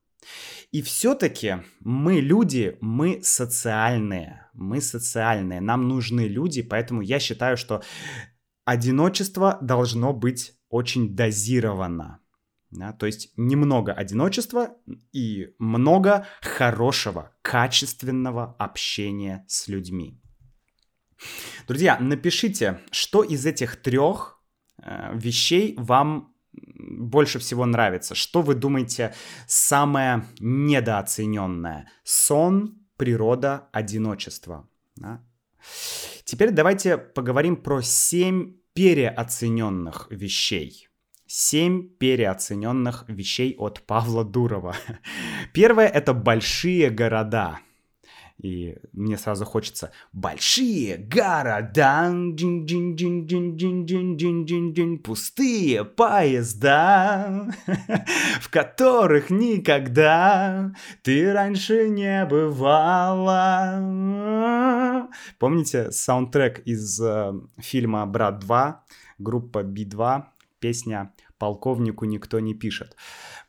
И 0.71 0.81
все-таки 0.81 1.57
мы 1.81 2.19
люди, 2.19 2.77
мы 2.81 3.21
социальные, 3.23 4.49
мы 4.53 4.81
социальные, 4.81 5.61
нам 5.61 5.87
нужны 5.87 6.27
люди, 6.27 6.61
поэтому 6.61 7.01
я 7.01 7.19
считаю, 7.19 7.57
что 7.57 7.83
одиночество 8.65 9.57
должно 9.61 10.13
быть 10.13 10.53
очень 10.69 11.15
дозировано. 11.15 12.19
Да, 12.71 12.91
то 12.91 13.05
есть 13.05 13.31
немного 13.37 13.93
одиночества 13.93 14.75
и 15.13 15.53
много 15.59 16.27
хорошего, 16.41 17.33
качественного 17.41 18.55
общения 18.59 19.45
с 19.47 19.69
людьми. 19.69 20.19
Друзья, 21.67 21.97
напишите, 21.99 22.81
что 22.91 23.23
из 23.23 23.45
этих 23.45 23.81
трех 23.81 24.41
э, 24.81 25.11
вещей 25.13 25.75
вам 25.77 26.34
больше 26.77 27.39
всего 27.39 27.65
нравится? 27.65 28.15
Что 28.15 28.41
вы 28.41 28.55
думаете 28.55 29.13
самое 29.47 30.25
недооцененное? 30.39 31.89
Сон, 32.03 32.79
природа, 32.97 33.67
одиночество. 33.71 34.67
Да? 34.95 35.21
Теперь 36.23 36.51
давайте 36.51 36.97
поговорим 36.97 37.55
про 37.55 37.81
семь 37.81 38.55
переоцененных 38.73 40.07
вещей. 40.09 40.89
Семь 41.27 41.89
переоцененных 41.89 43.05
вещей 43.07 43.55
от 43.57 43.81
Павла 43.81 44.23
Дурова. 44.23 44.75
Первое— 45.53 45.87
это 45.93 46.13
большие 46.13 46.89
города. 46.89 47.59
И 48.41 48.77
мне 48.91 49.17
сразу 49.17 49.45
хочется 49.45 49.91
большие 50.11 50.97
города, 50.97 52.11
пустые 55.03 55.85
поезда, 55.85 57.47
в 58.41 58.49
которых 58.49 59.29
никогда 59.29 60.73
ты 61.01 61.31
раньше 61.31 61.87
не 61.87 62.25
бывала. 62.25 63.79
Помните 65.39 65.91
саундтрек 65.91 66.59
из 66.67 66.99
э, 66.99 67.33
фильма 67.57 68.05
«Брат 68.05 68.43
2», 68.43 68.75
группа 69.17 69.63
B2, 69.63 70.23
песня 70.59 71.13
полковнику 71.37 72.05
никто 72.05 72.39
не 72.39 72.53
пишет. 72.53 72.95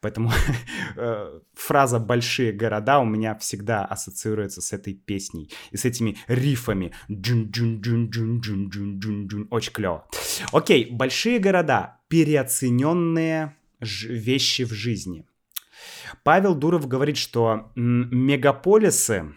Поэтому 0.07 0.31
э, 0.97 1.41
фраза 1.55 1.99
«большие 1.99 2.53
города» 2.53 3.01
у 3.01 3.05
меня 3.05 3.35
всегда 3.35 3.85
ассоциируется 3.85 4.63
с 4.63 4.73
этой 4.73 4.95
песней 4.95 5.51
и 5.73 5.77
с 5.77 5.85
этими 5.85 6.17
рифами. 6.29 6.93
Очень 9.51 9.73
клево. 9.73 10.07
Окей, 10.53 10.89
большие 10.93 11.41
города— 11.41 11.99
переоцененные 12.09 13.57
вещи 13.81 14.63
в 14.63 14.73
жизни. 14.73 15.27
Павел 16.23 16.55
Дуров 16.55 16.87
говорит, 16.87 17.17
что 17.17 17.73
мегаполисы, 17.75 19.35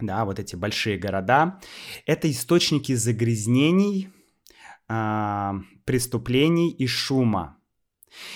да, 0.00 0.24
вот 0.24 0.38
эти 0.38 0.54
большие 0.54 0.96
города, 0.96 1.58
это 2.06 2.30
источники 2.30 2.94
загрязнений, 2.94 4.10
а, 4.86 5.56
преступлений 5.84 6.70
и 6.70 6.86
шума. 6.86 7.59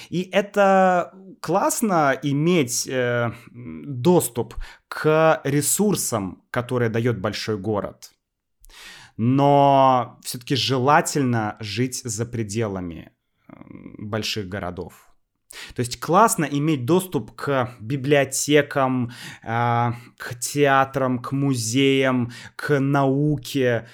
И 0.09 0.23
это 0.33 1.13
классно 1.41 2.19
иметь 2.23 2.87
э, 2.87 3.33
доступ 3.53 4.55
к 4.89 5.41
ресурсам, 5.45 6.43
которые 6.51 6.91
дает 6.91 7.21
большой 7.21 7.59
город. 7.59 8.13
Но 9.17 10.19
все-таки 10.25 10.57
желательно 10.57 11.57
жить 11.61 12.03
за 12.05 12.27
пределами 12.27 13.13
э, 13.49 13.55
больших 13.99 14.49
городов. 14.49 15.09
То 15.77 15.81
есть 15.81 16.01
классно 16.01 16.45
иметь 16.45 16.85
доступ 16.85 17.33
к 17.37 17.77
библиотекам, 17.81 19.13
э, 19.43 19.93
к 20.19 20.39
театрам, 20.41 21.21
к 21.21 21.33
музеям, 21.33 22.33
к 22.57 22.81
науке, 22.81 23.87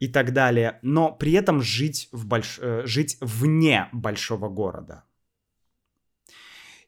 и 0.00 0.08
так 0.08 0.32
далее, 0.32 0.78
но 0.82 1.12
при 1.12 1.32
этом 1.32 1.60
жить, 1.60 2.08
в 2.10 2.26
больш... 2.26 2.58
Э, 2.60 2.82
жить 2.86 3.18
вне 3.20 3.88
большого 3.92 4.48
города. 4.48 5.04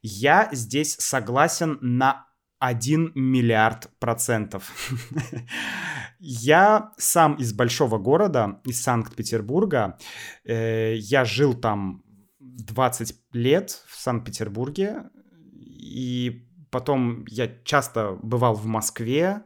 Я 0.03 0.49
здесь 0.53 0.97
согласен 0.99 1.79
на 1.81 2.27
1 2.59 3.12
миллиард 3.15 3.91
процентов. 3.99 4.73
Я 6.19 6.93
сам 6.97 7.35
из 7.35 7.53
большого 7.53 7.99
города, 7.99 8.61
из 8.65 8.81
Санкт-Петербурга. 8.83 9.99
Э, 10.45 10.95
я 10.95 11.25
жил 11.25 11.55
там 11.55 12.05
20 12.38 13.17
лет 13.33 13.83
в 13.88 14.01
Санкт-Петербурге. 14.01 15.11
И 15.59 16.47
потом 16.71 17.25
я 17.29 17.49
часто 17.65 18.19
бывал 18.23 18.55
в 18.55 18.67
Москве. 18.67 19.43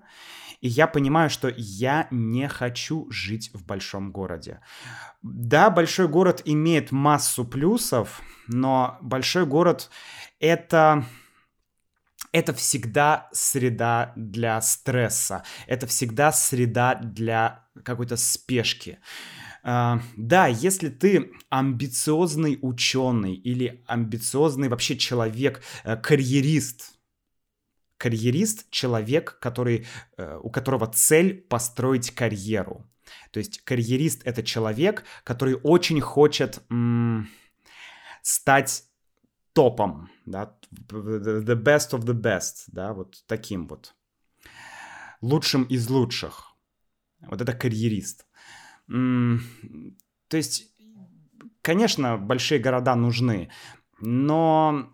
И 0.61 0.69
я 0.69 0.87
понимаю, 0.87 1.31
что 1.31 1.53
я 1.57 2.09
не 2.11 2.49
хочу 2.49 3.11
жить 3.11 3.51
в 3.55 3.65
большом 3.65 4.13
городе. 4.13 4.61
Да, 5.23 5.71
большой 5.71 6.09
город 6.09 6.43
имеет 6.45 6.93
массу 6.93 7.45
плюсов, 7.45 8.21
но 8.49 8.99
большой 9.01 9.47
город 9.47 9.91
это 10.39 11.05
это 12.33 12.53
всегда 12.53 13.29
среда 13.33 14.13
для 14.17 14.61
стресса, 14.61 15.45
это 15.67 15.87
всегда 15.87 16.33
среда 16.33 16.95
для 16.95 17.67
какой-то 17.85 18.17
спешки. 18.17 18.99
Uh, 19.65 20.01
да, 20.17 20.47
если 20.47 20.91
ты 20.91 21.33
амбициозный 21.49 22.59
ученый 22.63 23.35
или 23.35 23.83
амбициозный 23.87 24.69
вообще 24.69 24.97
человек, 24.97 25.61
uh, 25.85 26.01
карьерист, 26.01 26.93
карьерист 27.97 28.71
человек, 28.71 29.39
который, 29.41 29.87
uh, 30.19 30.39
у 30.41 30.51
которого 30.51 30.87
цель 30.87 31.35
построить 31.35 32.13
карьеру. 32.13 32.89
То 33.33 33.39
есть 33.39 33.63
карьерист 33.65 34.23
это 34.25 34.45
человек, 34.45 35.05
который 35.25 35.55
очень 35.55 36.01
хочет 36.01 36.63
м- 36.71 37.29
стать 38.23 38.85
топом, 39.57 40.11
да, 40.27 40.55
the 40.91 41.57
best 41.57 41.93
of 41.93 42.05
the 42.05 42.13
best, 42.13 42.65
да, 42.67 42.93
вот 42.93 43.25
таким 43.27 43.67
вот. 43.67 43.95
Лучшим 45.23 45.65
из 45.65 45.89
лучших. 45.89 46.53
Вот 47.21 47.41
это 47.41 47.55
карьерист. 47.55 48.27
То 48.87 50.37
есть, 50.37 50.69
конечно, 51.63 52.19
большие 52.19 52.61
города 52.61 52.95
нужны, 52.95 53.51
но 53.99 54.91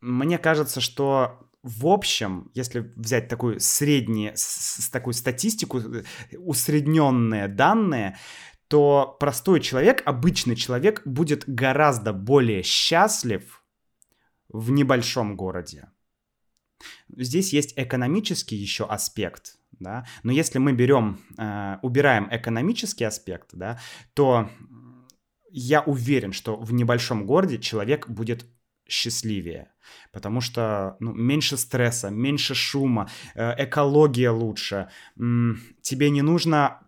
мне 0.00 0.38
кажется, 0.38 0.80
что 0.80 1.40
в 1.64 1.88
общем, 1.88 2.52
если 2.54 2.92
взять 2.94 3.26
такую 3.26 3.58
среднюю, 3.58 4.34
с, 4.36 4.88
такую 4.88 5.14
статистику, 5.14 5.82
усредненные 6.38 7.48
данные, 7.48 8.16
то 8.68 9.16
простой 9.18 9.58
человек, 9.60 10.02
обычный 10.06 10.54
человек 10.54 11.02
будет 11.04 11.42
гораздо 11.48 12.12
более 12.12 12.62
счастлив 12.62 13.65
в 14.48 14.70
небольшом 14.70 15.36
городе. 15.36 15.88
Здесь 17.08 17.52
есть 17.52 17.72
экономический 17.76 18.56
еще 18.56 18.84
аспект, 18.84 19.58
да, 19.78 20.06
но 20.22 20.32
если 20.32 20.58
мы 20.58 20.72
берем, 20.72 21.20
э, 21.38 21.78
убираем 21.82 22.28
экономический 22.30 23.04
аспект, 23.04 23.50
да, 23.52 23.78
то 24.14 24.50
я 25.50 25.80
уверен, 25.80 26.32
что 26.32 26.56
в 26.56 26.72
небольшом 26.72 27.26
городе 27.26 27.58
человек 27.58 28.08
будет 28.08 28.46
счастливее. 28.88 29.72
Потому 30.12 30.40
что 30.40 30.96
ну, 31.00 31.12
меньше 31.12 31.56
стресса, 31.56 32.10
меньше 32.10 32.54
шума, 32.54 33.08
э, 33.34 33.64
экология 33.64 34.30
лучше. 34.30 34.88
Тебе 35.16 36.10
не 36.10 36.22
нужно 36.22 36.80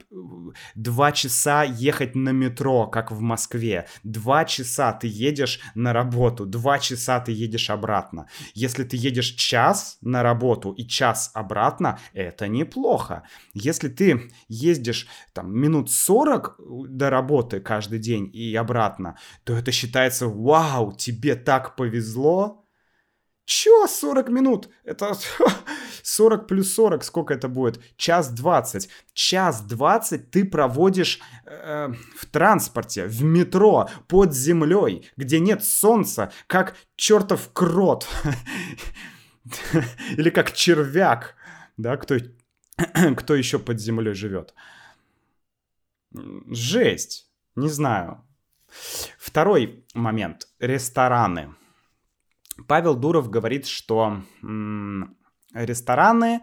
два 0.74 1.12
часа 1.12 1.64
ехать 1.64 2.14
на 2.14 2.30
метро, 2.30 2.86
как 2.86 3.10
в 3.10 3.20
Москве. 3.20 3.86
Два 4.04 4.44
часа 4.44 4.92
ты 4.92 5.06
едешь 5.06 5.60
на 5.74 5.92
работу, 5.92 6.46
два 6.46 6.78
часа 6.78 7.20
ты 7.20 7.32
едешь 7.32 7.70
обратно. 7.70 8.26
Если 8.54 8.84
ты 8.84 8.96
едешь 8.96 9.32
час 9.34 9.98
на 10.00 10.22
работу 10.22 10.72
и 10.72 10.86
час 10.86 11.30
обратно, 11.34 11.98
это 12.12 12.48
неплохо. 12.48 13.24
Если 13.54 13.88
ты 13.88 14.30
ездишь 14.48 15.06
там 15.32 15.52
минут 15.52 15.90
40 15.90 16.60
до 16.88 17.10
работы 17.10 17.60
каждый 17.60 17.98
день 17.98 18.30
и 18.32 18.54
обратно, 18.54 19.18
то 19.44 19.56
это 19.56 19.72
считается, 19.72 20.26
вау, 20.26 20.92
тебе 20.92 21.34
так 21.34 21.76
повезло. 21.76 22.64
Чё 23.44 23.86
40 23.86 24.28
минут? 24.28 24.68
Это 24.84 25.14
40 26.08 26.46
плюс 26.46 26.72
40, 26.74 27.04
сколько 27.04 27.34
это 27.34 27.48
будет? 27.48 27.80
Час 27.96 28.30
20. 28.30 28.88
Час 29.12 29.60
20 29.62 30.30
ты 30.30 30.44
проводишь 30.44 31.20
э, 31.44 31.92
в 32.16 32.26
транспорте, 32.26 33.06
в 33.06 33.22
метро, 33.22 33.88
под 34.06 34.34
землей, 34.34 35.10
где 35.16 35.38
нет 35.38 35.62
солнца, 35.62 36.32
как 36.46 36.76
чертов 36.96 37.50
крот. 37.52 38.08
Или 40.16 40.30
как 40.30 40.52
червяк. 40.52 41.34
Да, 41.76 41.96
кто, 41.96 42.16
кто 43.16 43.34
еще 43.34 43.58
под 43.58 43.78
землей 43.78 44.14
живет? 44.14 44.54
Жесть. 46.50 47.30
Не 47.54 47.68
знаю. 47.68 48.24
Второй 49.18 49.84
момент. 49.94 50.48
Рестораны. 50.58 51.54
Павел 52.66 52.96
Дуров 52.96 53.28
говорит, 53.30 53.66
что 53.66 54.22
м- 54.42 55.17
рестораны... 55.52 56.40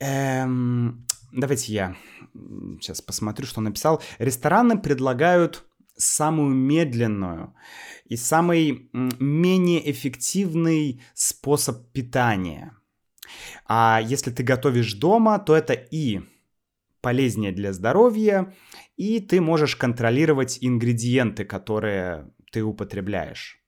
Эм, 0.00 1.06
давайте 1.32 1.72
я 1.72 1.96
сейчас 2.80 3.00
посмотрю, 3.00 3.46
что 3.46 3.60
написал. 3.60 4.02
Рестораны 4.18 4.78
предлагают 4.78 5.64
самую 5.96 6.54
медленную 6.54 7.54
и 8.04 8.16
самый 8.16 8.90
менее 8.92 9.90
эффективный 9.90 11.02
способ 11.14 11.92
питания. 11.92 12.76
А 13.66 14.00
если 14.02 14.30
ты 14.30 14.42
готовишь 14.42 14.94
дома, 14.94 15.38
то 15.38 15.56
это 15.56 15.72
и 15.72 16.20
полезнее 17.00 17.52
для 17.52 17.72
здоровья, 17.72 18.54
и 18.96 19.20
ты 19.20 19.40
можешь 19.40 19.76
контролировать 19.76 20.58
ингредиенты, 20.60 21.44
которые 21.44 22.30
ты 22.50 22.62
употребляешь. 22.62 23.63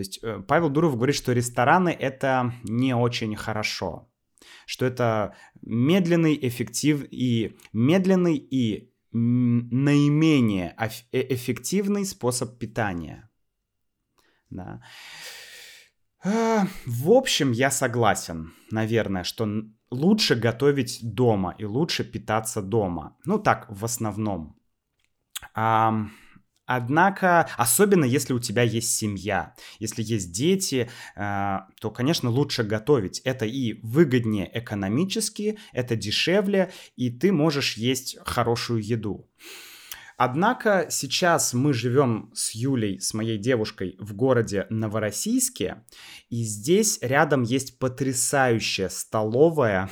То 0.00 0.02
есть 0.02 0.18
э, 0.22 0.42
Павел 0.48 0.70
Дуров 0.70 0.96
говорит, 0.96 1.14
что 1.14 1.34
рестораны 1.34 1.90
это 1.90 2.54
не 2.62 2.94
очень 2.94 3.36
хорошо, 3.36 4.10
что 4.64 4.86
это 4.86 5.34
медленный, 5.60 6.38
эффектив 6.40 7.06
и 7.10 7.58
медленный 7.74 8.36
и 8.38 8.90
наименее 9.12 10.74
э, 10.78 11.34
эффективный 11.34 12.06
способ 12.06 12.58
питания. 12.58 13.28
Да. 14.48 14.82
А, 16.24 16.66
в 16.86 17.10
общем, 17.10 17.52
я 17.52 17.70
согласен, 17.70 18.54
наверное, 18.70 19.24
что 19.24 19.46
лучше 19.90 20.34
готовить 20.34 21.00
дома 21.02 21.54
и 21.58 21.66
лучше 21.66 22.04
питаться 22.04 22.62
дома. 22.62 23.18
Ну 23.26 23.38
так, 23.38 23.66
в 23.68 23.84
основном. 23.84 24.56
Однако, 26.72 27.48
особенно 27.56 28.04
если 28.04 28.32
у 28.32 28.38
тебя 28.38 28.62
есть 28.62 28.94
семья, 28.94 29.54
если 29.80 30.04
есть 30.04 30.30
дети, 30.30 30.88
э, 31.16 31.58
то, 31.80 31.90
конечно, 31.90 32.30
лучше 32.30 32.62
готовить. 32.62 33.18
Это 33.24 33.44
и 33.44 33.80
выгоднее 33.82 34.48
экономически, 34.54 35.58
это 35.72 35.96
дешевле, 35.96 36.70
и 36.94 37.10
ты 37.10 37.32
можешь 37.32 37.76
есть 37.76 38.18
хорошую 38.24 38.84
еду. 38.86 39.28
Однако 40.16 40.86
сейчас 40.90 41.54
мы 41.54 41.72
живем 41.72 42.30
с 42.34 42.54
Юлей, 42.54 43.00
с 43.00 43.14
моей 43.14 43.36
девушкой, 43.36 43.96
в 43.98 44.14
городе 44.14 44.66
Новороссийске, 44.70 45.82
и 46.28 46.44
здесь 46.44 47.00
рядом 47.02 47.42
есть 47.42 47.80
потрясающая 47.80 48.90
столовая, 48.90 49.90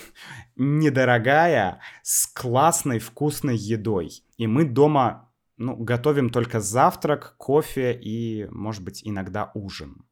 недорогая, 0.55 1.81
с 2.05 2.29
классной 2.29 3.01
вкусной 3.01 3.57
едой. 3.57 4.23
И 4.37 4.47
мы 4.47 4.65
дома 4.65 5.28
ну, 5.59 5.77
готовим 5.77 6.31
только 6.31 6.61
завтрак, 6.61 7.35
кофе 7.37 7.93
и, 7.93 8.47
может 8.51 8.83
быть, 8.85 9.03
иногда 9.05 9.51
ужин. 9.55 10.05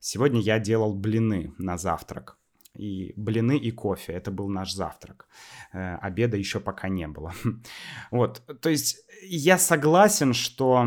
Сегодня 0.00 0.40
я 0.40 0.58
делал 0.58 0.94
блины 0.94 1.54
на 1.58 1.76
завтрак. 1.76 2.38
И 2.78 3.12
блины 3.16 3.58
и 3.58 3.72
кофе, 3.72 4.12
это 4.12 4.30
был 4.30 4.48
наш 4.48 4.72
завтрак. 4.72 5.28
Э, 5.72 5.96
обеда 5.96 6.36
еще 6.36 6.60
пока 6.60 6.88
не 6.88 7.08
было. 7.08 7.34
Вот, 8.10 8.42
то 8.60 8.70
есть 8.70 9.04
я 9.22 9.58
согласен, 9.58 10.32
что 10.32 10.86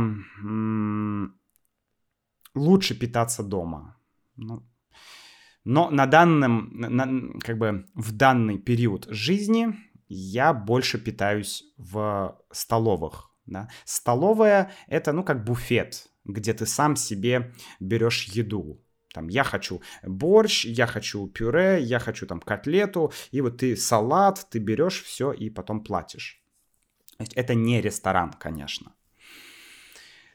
лучше 2.56 3.00
питаться 3.00 3.44
дома. 3.44 3.98
Ну, 4.38 4.64
но 5.66 5.92
на 5.92 6.08
данном, 6.08 7.40
как 7.40 7.58
бы 7.58 7.86
в 7.94 8.12
данный 8.12 8.58
период 8.58 9.08
жизни 9.10 9.76
я 10.08 10.54
больше 10.54 10.98
питаюсь 10.98 11.64
в 11.78 12.38
столовых 12.52 13.33
да? 13.46 13.70
Столовая— 13.86 14.72
это, 14.88 15.12
ну, 15.14 15.24
как 15.24 15.44
буфет, 15.44 16.08
где 16.26 16.54
ты 16.54 16.66
сам 16.66 16.96
себе 16.96 17.54
берешь 17.80 18.26
еду. 18.26 18.82
Там, 19.14 19.28
я 19.28 19.44
хочу 19.44 19.82
борщ, 20.04 20.66
я 20.66 20.88
хочу 20.88 21.28
пюре, 21.28 21.82
я 21.82 22.00
хочу 22.00 22.26
там 22.26 22.39
котлету, 22.39 23.14
и 23.32 23.41
вот 23.41 23.58
ты 23.58 23.76
салат, 23.78 24.48
ты 24.50 24.60
берешь 24.60 25.04
все 25.04 25.32
и 25.32 25.50
потом 25.52 25.84
платишь. 25.84 26.41
Это 27.36 27.54
не 27.54 27.82
ресторан, 27.82 28.34
конечно. 28.34 28.94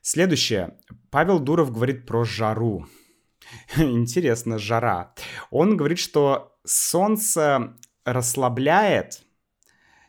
Следующее. 0.01 0.79
Павел 1.11 1.41
Дуров 1.41 1.73
говорит 1.73 2.07
про 2.07 2.25
жару. 2.25 2.87
Интересно, 3.77 4.59
жара. 4.59 5.13
Он 5.51 5.77
говорит, 5.77 5.99
что 5.99 6.57
солнце 6.65 7.77
расслабляет, 8.05 9.23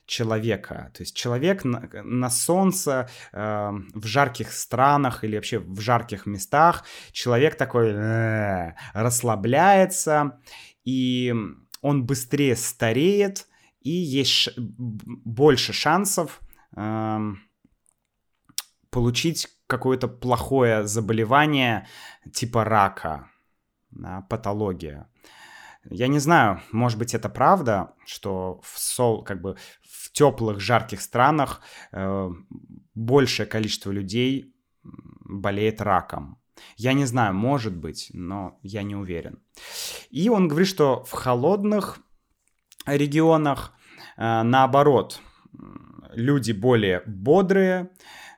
человека. 0.10 0.91
То 0.93 1.03
есть 1.03 1.16
человек 1.16 1.64
на, 1.64 1.88
на 2.03 2.30
солнце, 2.30 3.10
э, 3.32 3.72
в 3.93 4.05
жарких 4.05 4.51
странах 4.51 5.24
или 5.24 5.36
вообще 5.36 5.60
в 5.60 5.80
жарких 5.80 6.26
местах, 6.26 6.84
человек 7.12 7.55
такой 7.55 7.91
э, 7.91 8.74
расслабляется, 8.93 10.39
и 10.84 11.34
он 11.82 12.05
быстрее 12.05 12.55
стареет, 12.55 13.47
и 13.82 13.91
есть 13.91 14.49
больше 14.57 15.74
шансов 15.74 16.41
э, 16.76 17.20
получить 18.89 19.47
какое-то 19.68 20.07
плохое 20.07 20.88
заболевание 20.88 21.88
типа 22.34 22.64
рака, 22.64 23.30
да, 23.91 24.22
патология. 24.30 25.09
Я 25.90 26.08
не 26.08 26.20
знаю, 26.20 26.62
может 26.72 27.00
быть, 27.00 27.16
это 27.16 27.30
правда, 27.30 27.94
что 28.06 28.62
в 28.64 28.80
сол, 28.80 29.24
как 29.24 29.42
бы 29.42 29.56
в 29.82 30.12
теплых, 30.12 30.60
жарких 30.60 31.02
странах 31.02 31.62
э, 31.92 32.30
большее 32.94 33.48
количество 33.48 33.92
людей 33.92 34.54
болеет 34.84 35.82
раком. 35.82 36.38
Я 36.76 36.94
не 36.94 37.06
знаю, 37.06 37.34
может 37.34 37.76
быть, 37.76 38.12
но 38.14 38.60
я 38.62 38.84
не 38.84 38.96
уверен. 38.96 39.42
И 40.10 40.30
он 40.30 40.48
говорит, 40.48 40.68
что 40.68 41.04
в 41.06 41.12
холодных 41.12 42.00
регионах, 42.86 43.74
э, 44.18 44.44
наоборот, 44.44 45.22
люди 46.14 46.52
более 46.52 47.02
бодрые, 47.06 47.90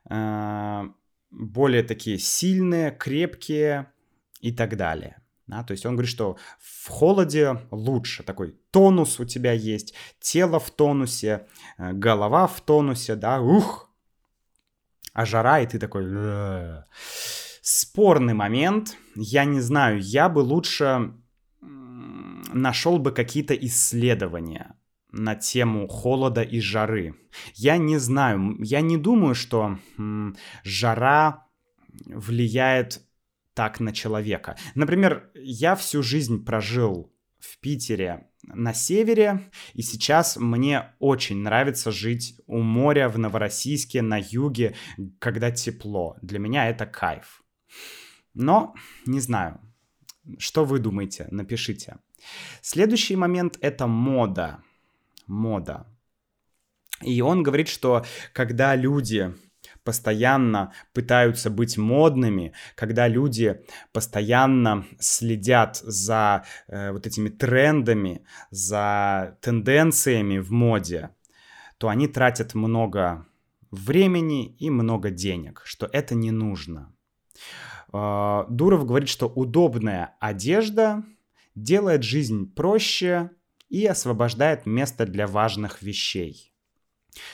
э, 0.10 0.84
более 1.32 1.84
такие 1.84 2.18
сильные, 2.18 2.91
крепкие 2.91 3.91
и 4.39 4.52
так 4.52 4.78
далее. 4.78 5.20
Да, 5.52 5.64
то 5.64 5.72
есть 5.72 5.86
он 5.86 5.95
говорит, 5.95 6.10
что 6.10 6.38
в 6.60 6.88
холоде 6.88 7.58
лучше, 7.72 8.24
такой 8.24 8.56
тонус 8.72 9.20
у 9.20 9.26
тебя 9.26 9.52
есть, 9.52 9.93
тело 10.22 10.62
в 10.62 10.72
тонусе, 10.72 11.45
э, 11.78 11.91
голова 11.91 12.47
в 12.47 12.62
тонусе, 12.62 13.16
да, 13.16 13.41
ух, 13.41 13.89
а 15.14 15.26
жара, 15.26 15.60
и 15.60 15.68
ты 15.68 15.78
такой... 15.78 16.06
Спорный 17.64 18.34
момент, 18.34 18.97
я 19.16 19.43
не 19.43 19.60
знаю, 19.60 19.99
я 19.99 20.30
бы 20.30 20.39
лучше 20.39 21.14
нашел 21.62 22.97
бы 22.97 23.12
какие-то 23.12 23.54
исследования 23.54 24.76
на 25.12 25.36
тему 25.36 25.88
холода 25.88 26.41
и 26.41 26.60
жары. 26.60 27.14
Я 27.54 27.78
не 27.78 27.97
знаю, 27.97 28.56
я 28.64 28.82
не 28.82 28.97
думаю, 28.97 29.36
что 29.36 29.78
жара 30.64 31.45
влияет 32.06 33.02
так 33.54 33.80
на 33.80 33.93
человека. 33.93 34.58
Например, 34.76 35.30
я 35.36 35.76
всю 35.76 36.04
жизнь 36.04 36.43
прожил 36.45 37.14
в 37.39 37.60
Питере 37.60 38.28
на 38.43 38.74
севере, 38.74 39.52
и 39.74 39.82
сейчас 39.82 40.38
мне 40.38 40.93
очень 40.99 41.38
нравится 41.38 41.91
жить 41.91 42.39
у 42.47 42.60
моря 42.60 43.10
в 43.10 43.18
Новороссийске, 43.18 44.02
на 44.02 44.18
юге, 44.18 44.76
когда 45.20 45.52
тепло. 45.52 46.18
Для 46.22 46.39
меня 46.39 46.70
это 46.70 46.86
кайф. 46.86 47.43
Но, 48.34 48.74
не 49.06 49.20
знаю, 49.20 49.60
что 50.38 50.66
вы 50.66 50.80
думаете, 50.80 51.28
напишите. 51.32 51.97
Следующий 52.62 53.16
момент— 53.16 53.58
это 53.62 53.88
мода. 53.88 54.64
Мода. 55.28 55.88
И 57.02 57.22
он 57.22 57.43
говорит, 57.43 57.68
что 57.68 58.06
когда 58.34 58.76
люди 58.76 59.34
постоянно 59.84 60.73
пытаются 60.93 61.49
быть 61.49 61.77
модными, 61.77 62.53
когда 62.75 63.07
люди 63.07 63.61
постоянно 63.91 64.86
следят 64.99 65.77
за 65.77 66.45
э, 66.67 66.91
вот 66.91 67.07
этими 67.07 67.29
трендами, 67.29 68.25
за 68.49 69.38
тенденциями 69.41 70.38
в 70.38 70.51
моде, 70.51 71.09
то 71.77 71.89
они 71.89 72.07
тратят 72.07 72.53
много 72.53 73.25
времени 73.71 74.55
и 74.57 74.69
много 74.69 75.09
денег, 75.09 75.61
что 75.65 75.89
это 75.91 76.15
не 76.15 76.32
нужно. 76.32 76.93
Э, 77.93 78.43
Дуров 78.49 78.86
говорит, 78.86 79.09
что 79.09 79.27
удобная 79.27 80.15
одежда 80.19 81.03
делает 81.55 82.03
жизнь 82.03 82.53
проще 82.53 83.32
и 83.69 83.86
освобождает 83.86 84.65
место 84.65 85.05
для 85.05 85.27
важных 85.27 85.82
вещей. 85.82 86.51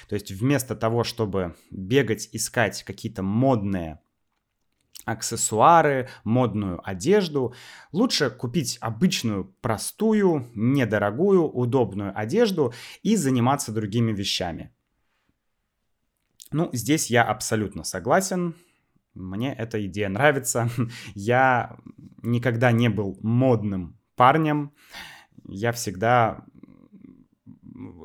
То 0.08 0.16
есть 0.16 0.32
вместо 0.32 0.76
того, 0.76 1.04
чтобы 1.04 1.56
бегать, 1.72 2.30
искать 2.32 2.84
какие-то 2.84 3.24
модные 3.24 4.00
аксессуары, 5.06 6.10
модную 6.24 6.82
одежду, 6.88 7.54
лучше 7.94 8.30
купить 8.30 8.78
обычную, 8.82 9.56
простую, 9.62 10.52
недорогую, 10.54 11.44
удобную 11.44 12.18
одежду 12.18 12.74
и 13.04 13.16
заниматься 13.16 13.72
другими 13.72 14.12
вещами. 14.12 14.74
Ну, 16.52 16.70
здесь 16.74 17.10
я 17.10 17.24
абсолютно 17.24 17.84
согласен. 17.84 18.56
Мне 19.14 19.54
эта 19.54 19.84
идея 19.86 20.10
нравится. 20.10 20.70
Я 21.16 21.78
никогда 22.22 22.72
не 22.72 22.90
был 22.90 23.18
модным 23.22 24.00
парнем. 24.16 24.74
Я 25.48 25.72
всегда 25.72 26.46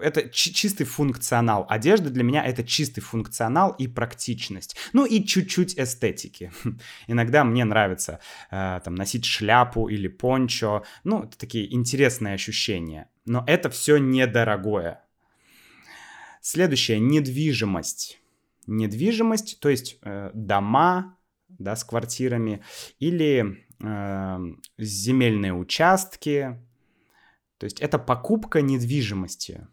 это 0.00 0.28
чистый 0.28 0.84
функционал. 0.84 1.66
Одежда 1.68 2.10
для 2.10 2.22
меня 2.22 2.44
это 2.44 2.64
чистый 2.64 3.00
функционал 3.00 3.72
и 3.72 3.86
практичность. 3.86 4.76
Ну 4.92 5.06
и 5.06 5.24
чуть-чуть 5.24 5.78
эстетики. 5.78 6.52
Иногда 7.06 7.44
мне 7.44 7.64
нравится 7.64 8.20
э, 8.50 8.80
там 8.84 8.94
носить 8.94 9.24
шляпу 9.24 9.88
или 9.88 10.08
пончо. 10.08 10.84
Ну, 11.04 11.22
это 11.22 11.38
такие 11.38 11.72
интересные 11.74 12.34
ощущения. 12.34 13.08
Но 13.24 13.44
это 13.46 13.70
все 13.70 13.96
недорогое. 13.96 15.04
Следующее 16.40 16.98
недвижимость. 16.98 18.18
Недвижимость, 18.66 19.58
то 19.60 19.68
есть 19.68 19.98
э, 20.02 20.30
дома, 20.34 21.16
да, 21.48 21.76
с 21.76 21.84
квартирами 21.84 22.62
или 22.98 23.64
э, 23.80 24.38
земельные 24.78 25.54
участки, 25.54 26.58
то 27.62 27.66
есть 27.66 27.78
это 27.78 27.96
покупка 28.00 28.60
недвижимости. 28.60 29.68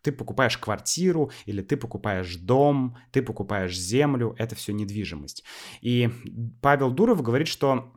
Ты 0.00 0.12
покупаешь 0.12 0.56
квартиру 0.58 1.32
или 1.44 1.60
ты 1.60 1.76
покупаешь 1.76 2.36
дом, 2.36 2.96
ты 3.10 3.20
покупаешь 3.20 3.76
землю, 3.76 4.36
это 4.38 4.54
все 4.54 4.72
недвижимость. 4.72 5.42
И 5.80 6.08
Павел 6.62 6.92
Дуров 6.92 7.22
говорит, 7.22 7.48
что 7.48 7.92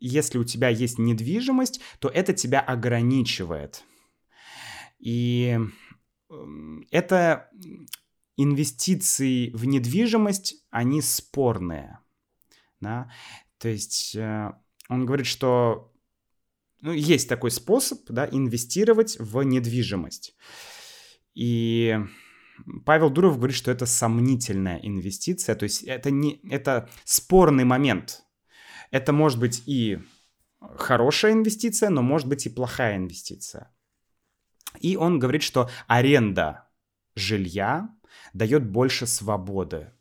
если 0.00 0.38
у 0.38 0.44
тебя 0.44 0.70
есть 0.70 0.98
недвижимость, 0.98 1.80
то 2.00 2.08
это 2.08 2.32
тебя 2.32 2.58
ограничивает. 2.58 3.84
И 4.98 5.56
это 6.90 7.48
инвестиции 8.36 9.50
в 9.50 9.66
недвижимость, 9.66 10.56
они 10.70 11.00
спорные. 11.00 12.00
Да? 12.80 13.08
То 13.58 13.68
есть 13.68 14.16
э, 14.16 14.52
он 14.88 15.06
говорит, 15.06 15.26
что 15.26 15.87
ну, 16.80 16.92
есть 16.92 17.28
такой 17.28 17.50
способ, 17.50 18.00
да, 18.08 18.28
инвестировать 18.30 19.16
в 19.18 19.42
недвижимость. 19.42 20.36
И 21.34 21.98
Павел 22.84 23.10
Дуров 23.10 23.36
говорит, 23.36 23.56
что 23.56 23.70
это 23.70 23.86
сомнительная 23.86 24.78
инвестиция, 24.82 25.54
то 25.54 25.64
есть 25.64 25.82
это 25.82 26.10
не 26.10 26.40
это 26.50 26.88
спорный 27.04 27.64
момент. 27.64 28.22
Это 28.90 29.12
может 29.12 29.38
быть 29.38 29.62
и 29.66 29.98
хорошая 30.60 31.32
инвестиция, 31.32 31.90
но 31.90 32.02
может 32.02 32.26
быть 32.26 32.46
и 32.46 32.50
плохая 32.50 32.96
инвестиция. 32.96 33.72
И 34.80 34.96
он 34.96 35.18
говорит, 35.18 35.42
что 35.42 35.70
аренда 35.86 36.68
жилья 37.14 37.88
дает 38.32 38.68
больше 38.68 39.06
свободы. 39.06 39.92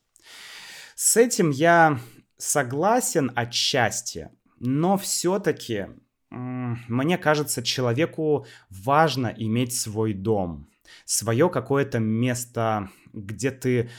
С 0.95 1.17
этим 1.17 1.51
я 1.51 1.99
согласен 2.37 3.31
отчасти, 3.35 4.29
но 4.59 4.97
все-таки 4.97 5.87
мне 6.37 7.17
кажется, 7.17 7.63
человеку 7.63 8.45
важно 8.69 9.27
иметь 9.27 9.75
свой 9.75 10.13
дом, 10.13 10.69
свое 11.05 11.49
какое-то 11.49 11.99
место, 11.99 12.89
где 13.13 13.51
ты, 13.51 13.89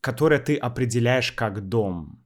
которое 0.00 0.40
ты 0.40 0.56
определяешь 0.56 1.32
как 1.32 1.68
дом, 1.68 2.24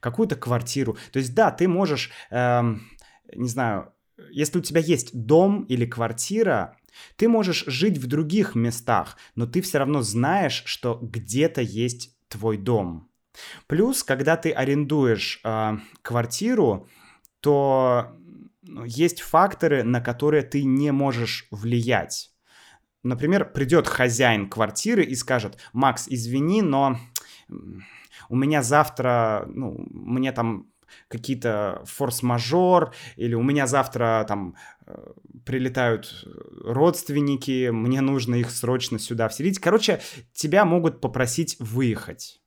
какую-то 0.00 0.36
квартиру. 0.36 0.96
То 1.12 1.18
есть, 1.18 1.34
да, 1.34 1.50
ты 1.50 1.68
можешь, 1.68 2.10
эм, 2.30 2.82
не 3.34 3.48
знаю, 3.48 3.92
если 4.30 4.58
у 4.58 4.62
тебя 4.62 4.80
есть 4.80 5.10
дом 5.12 5.64
или 5.64 5.86
квартира, 5.86 6.76
ты 7.16 7.28
можешь 7.28 7.64
жить 7.66 7.98
в 7.98 8.06
других 8.06 8.54
местах, 8.54 9.16
но 9.34 9.46
ты 9.46 9.60
все 9.62 9.78
равно 9.78 10.02
знаешь, 10.02 10.62
что 10.66 10.98
где-то 11.00 11.60
есть 11.60 12.16
твой 12.28 12.56
дом. 12.56 13.08
Плюс, 13.68 14.02
когда 14.02 14.36
ты 14.36 14.50
арендуешь 14.50 15.40
э, 15.44 15.78
квартиру, 16.02 16.88
то 17.40 18.16
есть 18.84 19.20
факторы, 19.20 19.82
на 19.82 20.00
которые 20.00 20.42
ты 20.42 20.64
не 20.64 20.90
можешь 20.90 21.46
влиять. 21.50 22.30
Например, 23.02 23.50
придет 23.50 23.86
хозяин 23.86 24.48
квартиры 24.48 25.04
и 25.04 25.14
скажет, 25.14 25.58
Макс, 25.72 26.06
извини, 26.08 26.62
но 26.62 26.98
у 28.28 28.36
меня 28.36 28.62
завтра, 28.62 29.44
ну, 29.48 29.76
мне 29.90 30.32
там 30.32 30.66
какие-то 31.08 31.82
форс-мажор, 31.84 32.94
или 33.16 33.34
у 33.34 33.42
меня 33.42 33.66
завтра 33.66 34.24
там 34.26 34.56
э, 34.86 35.12
прилетают 35.44 36.26
родственники, 36.64 37.68
мне 37.68 38.00
нужно 38.00 38.36
их 38.36 38.50
срочно 38.50 38.98
сюда 38.98 39.28
вселить. 39.28 39.58
Короче, 39.58 40.00
тебя 40.32 40.64
могут 40.64 41.00
попросить 41.00 41.56
выехать. 41.60 42.40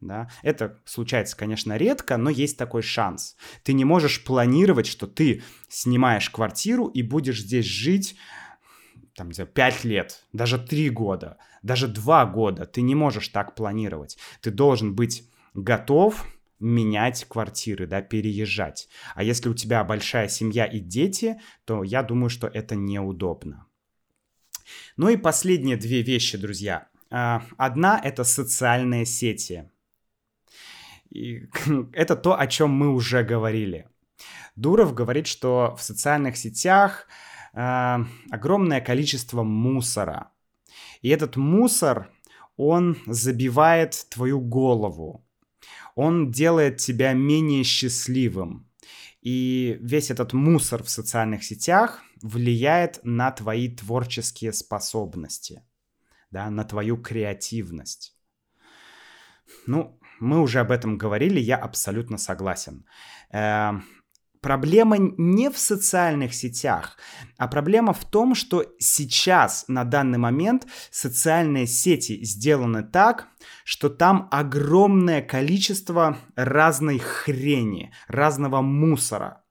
Да? 0.00 0.30
Это 0.42 0.80
случается, 0.84 1.36
конечно, 1.36 1.76
редко, 1.76 2.16
но 2.16 2.30
есть 2.30 2.56
такой 2.56 2.82
шанс. 2.82 3.36
Ты 3.64 3.72
не 3.72 3.84
можешь 3.84 4.22
планировать, 4.24 4.86
что 4.86 5.06
ты 5.06 5.42
снимаешь 5.68 6.30
квартиру 6.30 6.86
и 6.86 7.02
будешь 7.02 7.40
здесь 7.40 7.66
жить 7.66 8.16
там, 9.16 9.32
за 9.32 9.44
5 9.44 9.84
лет, 9.84 10.24
даже 10.32 10.58
3 10.58 10.90
года, 10.90 11.38
даже 11.62 11.88
2 11.88 12.26
года. 12.26 12.64
Ты 12.64 12.82
не 12.82 12.94
можешь 12.94 13.28
так 13.28 13.56
планировать. 13.56 14.16
Ты 14.40 14.52
должен 14.52 14.94
быть 14.94 15.28
готов 15.54 16.24
менять 16.60 17.24
квартиры, 17.24 17.86
да, 17.86 18.00
переезжать. 18.00 18.88
А 19.14 19.24
если 19.24 19.48
у 19.48 19.54
тебя 19.54 19.82
большая 19.82 20.28
семья 20.28 20.64
и 20.66 20.78
дети, 20.78 21.40
то 21.64 21.82
я 21.82 22.02
думаю, 22.02 22.30
что 22.30 22.46
это 22.46 22.76
неудобно. 22.76 23.66
Ну 24.96 25.08
и 25.08 25.16
последние 25.16 25.76
две 25.76 26.02
вещи, 26.02 26.38
друзья. 26.38 26.88
А, 27.10 27.42
одна— 27.56 28.00
это 28.04 28.24
социальные 28.24 29.06
сети. 29.06 29.70
И 31.10 31.48
это 31.92 32.16
то, 32.16 32.38
о 32.38 32.46
чем 32.46 32.70
мы 32.70 32.92
уже 32.92 33.22
говорили. 33.22 33.88
Дуров 34.56 34.94
говорит, 34.94 35.26
что 35.26 35.74
в 35.76 35.82
социальных 35.82 36.36
сетях 36.36 37.06
э, 37.54 37.98
огромное 38.30 38.80
количество 38.80 39.42
мусора. 39.42 40.32
И 41.02 41.08
этот 41.10 41.36
мусор, 41.36 42.10
он 42.56 42.96
забивает 43.06 44.06
твою 44.10 44.40
голову. 44.40 45.24
Он 45.94 46.30
делает 46.30 46.78
тебя 46.78 47.12
менее 47.12 47.62
счастливым. 47.62 48.68
И 49.20 49.78
весь 49.80 50.10
этот 50.10 50.32
мусор 50.32 50.82
в 50.82 50.90
социальных 50.90 51.44
сетях 51.44 52.02
влияет 52.22 53.00
на 53.02 53.30
твои 53.30 53.68
творческие 53.68 54.52
способности, 54.52 55.62
да, 56.30 56.50
на 56.50 56.64
твою 56.64 56.96
креативность. 56.96 58.16
Ну, 59.66 59.98
мы 60.20 60.40
уже 60.40 60.60
об 60.60 60.70
этом 60.70 60.98
говорили, 60.98 61.40
я 61.40 61.56
абсолютно 61.56 62.18
согласен. 62.18 62.84
Э, 63.32 63.72
проблема 64.40 64.96
не 64.98 65.50
в 65.50 65.58
социальных 65.58 66.34
сетях, 66.34 66.96
а 67.36 67.48
проблема 67.48 67.92
в 67.92 68.04
том, 68.04 68.34
что 68.34 68.64
сейчас, 68.78 69.64
на 69.68 69.84
данный 69.84 70.18
момент, 70.18 70.66
социальные 70.90 71.66
сети 71.66 72.24
сделаны 72.24 72.82
так, 72.82 73.28
что 73.64 73.88
там 73.88 74.28
огромное 74.30 75.22
количество 75.22 76.18
разной 76.36 76.98
хрени, 76.98 77.92
разного 78.08 78.60
мусора. 78.60 79.44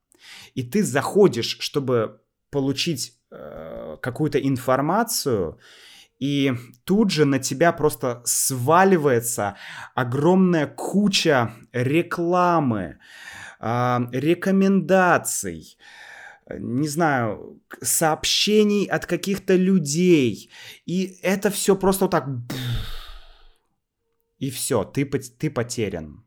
И 0.56 0.64
ты 0.64 0.84
заходишь, 0.84 1.58
чтобы 1.60 2.22
получить 2.50 3.14
э, 3.32 3.98
какую-то 4.02 4.40
информацию, 4.40 5.60
и 6.20 6.54
тут 6.84 7.12
же 7.12 7.26
на 7.26 7.40
тебя 7.40 7.72
просто 7.72 8.22
сваливается 8.26 9.58
огромная 9.94 10.68
куча 10.68 11.54
рекламы, 11.72 13.00
э, 13.60 14.00
рекомендаций, 14.12 15.78
не 16.50 16.88
знаю, 16.88 17.62
сообщений 17.82 18.86
от 18.86 19.06
каких-то 19.06 19.56
людей. 19.56 20.50
И 20.86 21.18
это 21.22 21.50
все 21.50 21.76
просто 21.76 22.06
вот 22.06 22.12
так... 22.12 22.28
И 24.40 24.52
все, 24.52 24.84
ты, 24.84 25.06
ты 25.06 25.50
потерян. 25.50 26.24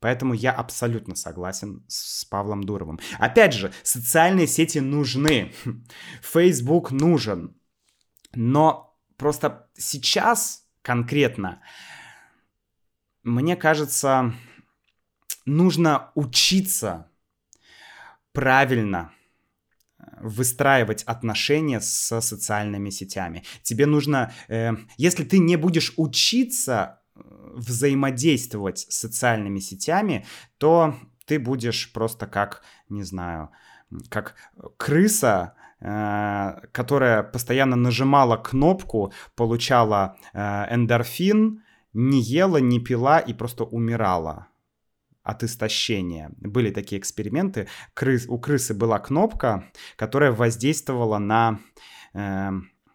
Поэтому 0.00 0.34
я 0.34 0.52
абсолютно 0.52 1.14
согласен 1.14 1.84
с 1.88 2.24
Павлом 2.26 2.64
Дуровым. 2.64 2.98
Опять 3.18 3.54
же, 3.54 3.72
социальные 3.82 4.46
сети 4.46 4.78
нужны. 4.78 5.52
Facebook 6.22 6.90
нужен. 6.90 7.56
Но 8.34 8.96
просто 9.16 9.68
сейчас 9.74 10.66
конкретно, 10.82 11.60
мне 13.22 13.56
кажется, 13.56 14.34
нужно 15.46 16.10
учиться 16.14 17.10
правильно 18.32 19.12
э, 19.98 20.04
выстраивать 20.20 21.02
отношения 21.04 21.80
с 21.80 22.20
социальными 22.20 22.90
сетями. 22.90 23.44
Тебе 23.62 23.86
нужно, 23.86 24.32
э, 24.48 24.72
если 24.98 25.24
ты 25.24 25.38
не 25.38 25.56
будешь 25.56 25.94
учиться 25.96 27.00
взаимодействовать 27.14 28.80
с 28.80 28.98
социальными 28.98 29.60
сетями, 29.60 30.26
то 30.58 30.96
ты 31.26 31.38
будешь 31.38 31.92
просто 31.92 32.26
как, 32.26 32.62
не 32.88 33.04
знаю, 33.04 33.50
как 34.08 34.34
крыса, 34.76 35.54
э, 35.56 35.63
которая 36.72 37.22
постоянно 37.22 37.76
нажимала 37.76 38.36
кнопку, 38.36 39.12
получала 39.36 40.16
э, 40.32 40.38
эндорфин, 40.74 41.62
не 41.92 42.20
ела, 42.20 42.56
не 42.56 42.80
пила 42.80 43.18
и 43.18 43.34
просто 43.34 43.64
умирала 43.64 44.48
от 45.22 45.42
истощения. 45.42 46.30
Были 46.36 46.70
такие 46.70 47.00
эксперименты. 47.00 47.68
Крыс, 47.94 48.26
у 48.28 48.38
крысы 48.38 48.74
была 48.74 48.98
кнопка, 48.98 49.70
которая 49.96 50.32
воздействовала 50.32 51.18
на 51.18 51.60
э, 52.14 52.50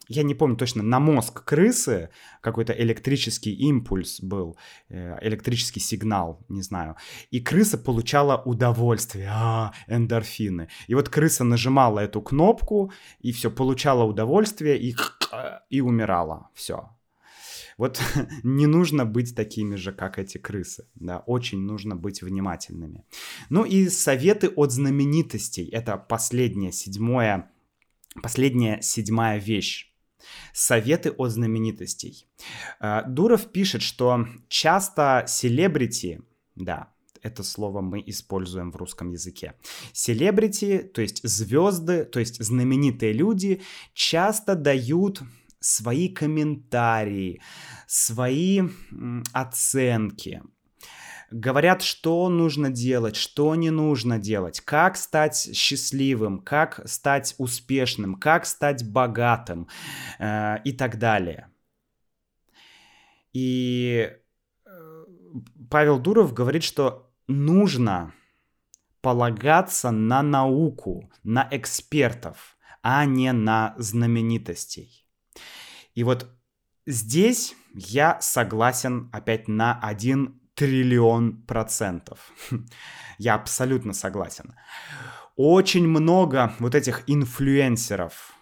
я 0.09 0.23
не 0.23 0.33
помню 0.33 0.57
точно, 0.57 0.83
на 0.83 0.99
мозг 0.99 1.43
крысы 1.45 2.09
какой-то 2.41 2.73
электрический 2.73 3.53
импульс 3.53 4.19
был, 4.21 4.57
э, 4.89 5.17
электрический 5.21 5.79
сигнал, 5.79 6.43
не 6.49 6.63
знаю. 6.63 6.95
И 7.29 7.39
крыса 7.39 7.77
получала 7.77 8.41
удовольствие, 8.45 9.29
а, 9.31 9.71
эндорфины. 9.87 10.67
И 10.87 10.95
вот 10.95 11.09
крыса 11.09 11.43
нажимала 11.43 11.99
эту 11.99 12.21
кнопку, 12.21 12.91
и 13.21 13.31
все, 13.31 13.51
получала 13.51 14.03
удовольствие, 14.03 14.79
и, 14.79 14.95
и 15.69 15.81
умирала. 15.81 16.49
Все. 16.55 16.89
Вот 17.77 18.01
не 18.43 18.65
нужно 18.65 19.05
быть 19.05 19.35
такими 19.35 19.75
же, 19.75 19.91
как 19.91 20.17
эти 20.17 20.39
крысы. 20.39 20.87
Да, 20.95 21.19
очень 21.27 21.59
нужно 21.59 21.95
быть 21.95 22.23
внимательными. 22.23 23.03
Ну 23.49 23.63
и 23.63 23.89
советы 23.89 24.49
от 24.55 24.71
знаменитостей. 24.71 25.69
Это 25.69 25.97
последняя, 25.97 26.71
седьмая, 26.71 27.51
последняя, 28.23 28.81
седьмая 28.81 29.37
вещь 29.39 29.88
Советы 30.53 31.11
от 31.11 31.31
знаменитостей. 31.31 32.27
Э, 32.79 33.03
Дуров 33.07 33.51
пишет, 33.51 33.81
что 33.81 34.27
часто 34.47 35.25
селебрити, 35.27 36.21
да, 36.55 36.93
это 37.21 37.43
слово 37.43 37.81
мы 37.81 38.03
используем 38.05 38.71
в 38.71 38.75
русском 38.75 39.11
языке. 39.11 39.53
Селебрити, 39.93 40.79
то 40.79 41.01
есть 41.01 41.21
звезды, 41.23 42.05
то 42.05 42.19
есть 42.19 42.43
знаменитые 42.43 43.13
люди, 43.13 43.61
часто 43.93 44.55
дают 44.55 45.21
свои 45.59 46.07
комментарии, 46.09 47.41
свои 47.87 48.61
оценки 49.33 50.41
говорят, 51.31 51.81
что 51.81 52.29
нужно 52.29 52.69
делать, 52.69 53.15
что 53.15 53.55
не 53.55 53.69
нужно 53.69 54.19
делать, 54.19 54.61
как 54.61 54.97
стать 54.97 55.55
счастливым, 55.55 56.39
как 56.39 56.81
стать 56.87 57.35
успешным, 57.37 58.15
как 58.15 58.45
стать 58.45 58.89
богатым 58.89 59.67
э, 60.19 60.57
и 60.63 60.71
так 60.71 60.97
далее. 60.97 61.49
И 63.33 64.11
э, 64.65 65.05
Павел 65.69 65.99
Дуров 65.99 66.33
говорит, 66.33 66.63
что 66.63 67.11
нужно 67.27 68.13
полагаться 69.01 69.91
на 69.91 70.21
науку, 70.21 71.11
на 71.23 71.47
экспертов, 71.51 72.57
а 72.81 73.05
не 73.05 73.31
на 73.31 73.75
знаменитостей. 73.77 75.05
И 75.93 76.03
вот 76.03 76.27
здесь 76.85 77.55
я 77.73 78.19
согласен 78.21 79.09
опять 79.13 79.47
на 79.47 79.79
один 79.79 80.38
триллион 80.59 81.41
процентов. 81.47 82.33
Я 83.17 83.35
абсолютно 83.35 83.93
согласен. 83.93 84.53
Очень 85.37 85.87
много 85.87 86.53
вот 86.59 86.75
этих 86.75 87.03
инфлюенсеров, 87.07 88.33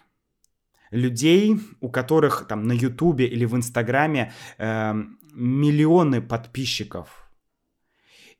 людей, 0.90 1.60
у 1.80 1.88
которых 1.90 2.48
там 2.48 2.64
на 2.64 2.72
Ютубе 2.72 3.26
или 3.26 3.44
в 3.44 3.54
Инстаграме 3.54 4.32
э, 4.58 4.94
миллионы 5.32 6.20
подписчиков. 6.20 7.30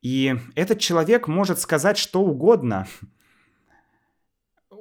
И 0.02 0.34
этот 0.56 0.80
человек 0.80 1.28
может 1.28 1.60
сказать 1.60 1.98
что 1.98 2.22
угодно, 2.22 2.88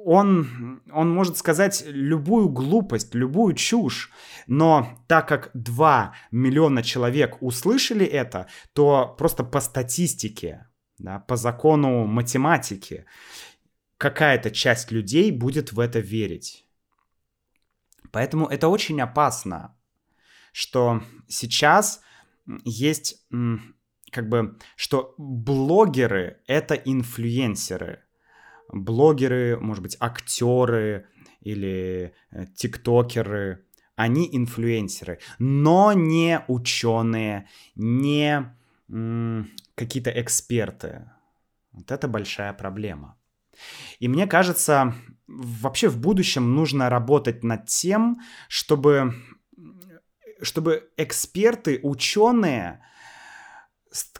он, 0.04 0.82
он 0.92 1.10
может 1.10 1.36
сказать 1.36 1.84
любую 1.86 2.48
глупость, 2.48 3.14
любую 3.14 3.54
чушь, 3.54 4.10
но 4.46 5.02
так 5.06 5.28
как 5.28 5.50
2 5.54 6.14
миллиона 6.30 6.82
человек 6.82 7.38
услышали 7.40 8.06
это, 8.06 8.48
то 8.72 9.14
просто 9.18 9.44
по 9.44 9.60
статистике, 9.60 10.68
да, 10.98 11.18
по 11.20 11.36
закону 11.36 12.06
математики, 12.06 13.06
какая-то 13.96 14.50
часть 14.50 14.90
людей 14.90 15.30
будет 15.32 15.72
в 15.72 15.80
это 15.80 15.98
верить. 15.98 16.64
Поэтому 18.10 18.46
это 18.46 18.68
очень 18.68 19.00
опасно, 19.00 19.76
что 20.52 21.02
сейчас 21.26 22.00
есть 22.64 23.26
как 24.10 24.28
бы, 24.28 24.56
что 24.76 25.14
блогеры— 25.18 26.40
это 26.46 26.74
инфлюенсеры— 26.74 28.02
блогеры, 28.72 29.58
может 29.60 29.82
быть, 29.82 29.96
актеры 30.00 31.06
или 31.40 32.14
э, 32.30 32.46
тиктокеры, 32.54 33.64
они 33.96 34.28
инфлюенсеры, 34.30 35.18
но 35.38 35.92
не 35.92 36.44
ученые, 36.46 37.48
не 37.74 38.54
какие-то 39.74 40.10
эксперты. 40.10 41.10
Вот 41.72 41.90
это 41.90 42.08
большая 42.08 42.52
проблема. 42.52 43.18
И 43.98 44.08
мне 44.08 44.26
кажется, 44.26 44.94
вообще 45.26 45.88
в 45.88 45.98
будущем 45.98 46.54
нужно 46.54 46.88
работать 46.88 47.44
над 47.44 47.66
тем, 47.66 48.20
чтобы, 48.48 49.14
чтобы 50.42 50.90
эксперты, 50.96 51.80
ученые 51.82 52.82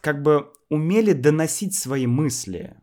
как 0.01 0.21
бы 0.21 0.51
умели 0.69 1.13
доносить 1.13 1.73
свои 1.73 2.05
мысли, 2.05 2.75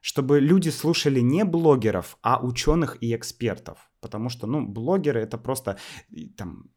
чтобы 0.00 0.40
люди 0.40 0.68
слушали 0.68 1.20
не 1.20 1.44
блогеров, 1.44 2.18
а 2.22 2.40
ученых 2.44 2.98
и 3.00 3.14
экспертов. 3.14 3.90
Потому 4.00 4.28
что, 4.28 4.46
ну, 4.46 4.66
блогеры 4.66 5.20
это 5.20 5.38
просто 5.38 5.78
там, 6.36 6.70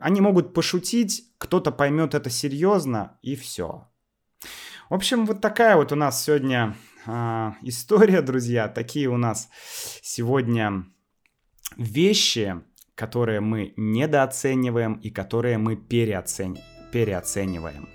они 0.00 0.20
могут 0.20 0.54
пошутить, 0.54 1.32
кто-то 1.38 1.72
поймет 1.72 2.14
это 2.14 2.30
серьезно, 2.30 3.18
и 3.22 3.36
все. 3.36 3.88
В 4.90 4.94
общем, 4.94 5.26
вот 5.26 5.40
такая 5.40 5.76
вот 5.76 5.92
у 5.92 5.96
нас 5.96 6.24
сегодня 6.24 6.74
э, 7.06 7.52
история, 7.62 8.22
друзья. 8.22 8.68
Такие 8.68 9.08
у 9.08 9.18
нас 9.18 9.50
сегодня 10.02 10.86
вещи, 11.76 12.62
которые 12.94 13.40
мы 13.40 13.74
недооцениваем 13.76 14.94
и 14.94 15.10
которые 15.10 15.58
мы 15.58 15.76
переоцени... 15.76 16.60
переоцениваем. 16.90 17.88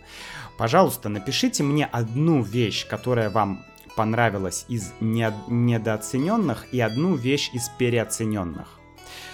Пожалуйста, 0.57 1.09
напишите 1.09 1.63
мне 1.63 1.85
одну 1.85 2.43
вещь, 2.43 2.87
которая 2.87 3.31
вам 3.31 3.65
понравилась 3.95 4.65
из 4.67 4.91
не... 4.99 5.31
недооцененных 5.47 6.73
и 6.73 6.79
одну 6.79 7.15
вещь 7.15 7.49
из 7.53 7.69
переоцененных. 7.69 8.79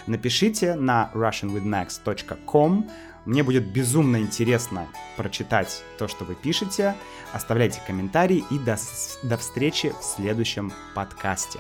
Напишите 0.07 0.76
на 0.76 1.12
russianwithmax.com. 1.14 2.89
Мне 3.26 3.43
будет 3.43 3.72
безумно 3.72 4.18
интересно 4.18 4.88
прочитать 5.18 5.84
то, 5.97 6.07
что 6.07 6.26
вы 6.26 6.36
пишете. 6.36 6.95
Оставляйте 7.34 7.82
комментарии 7.86 8.43
и 8.49 8.57
до, 8.57 8.78
до 9.24 9.38
встречи 9.38 9.93
в 9.99 10.03
следующем 10.03 10.72
подкасте. 10.95 11.60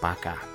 Пока. 0.00 0.51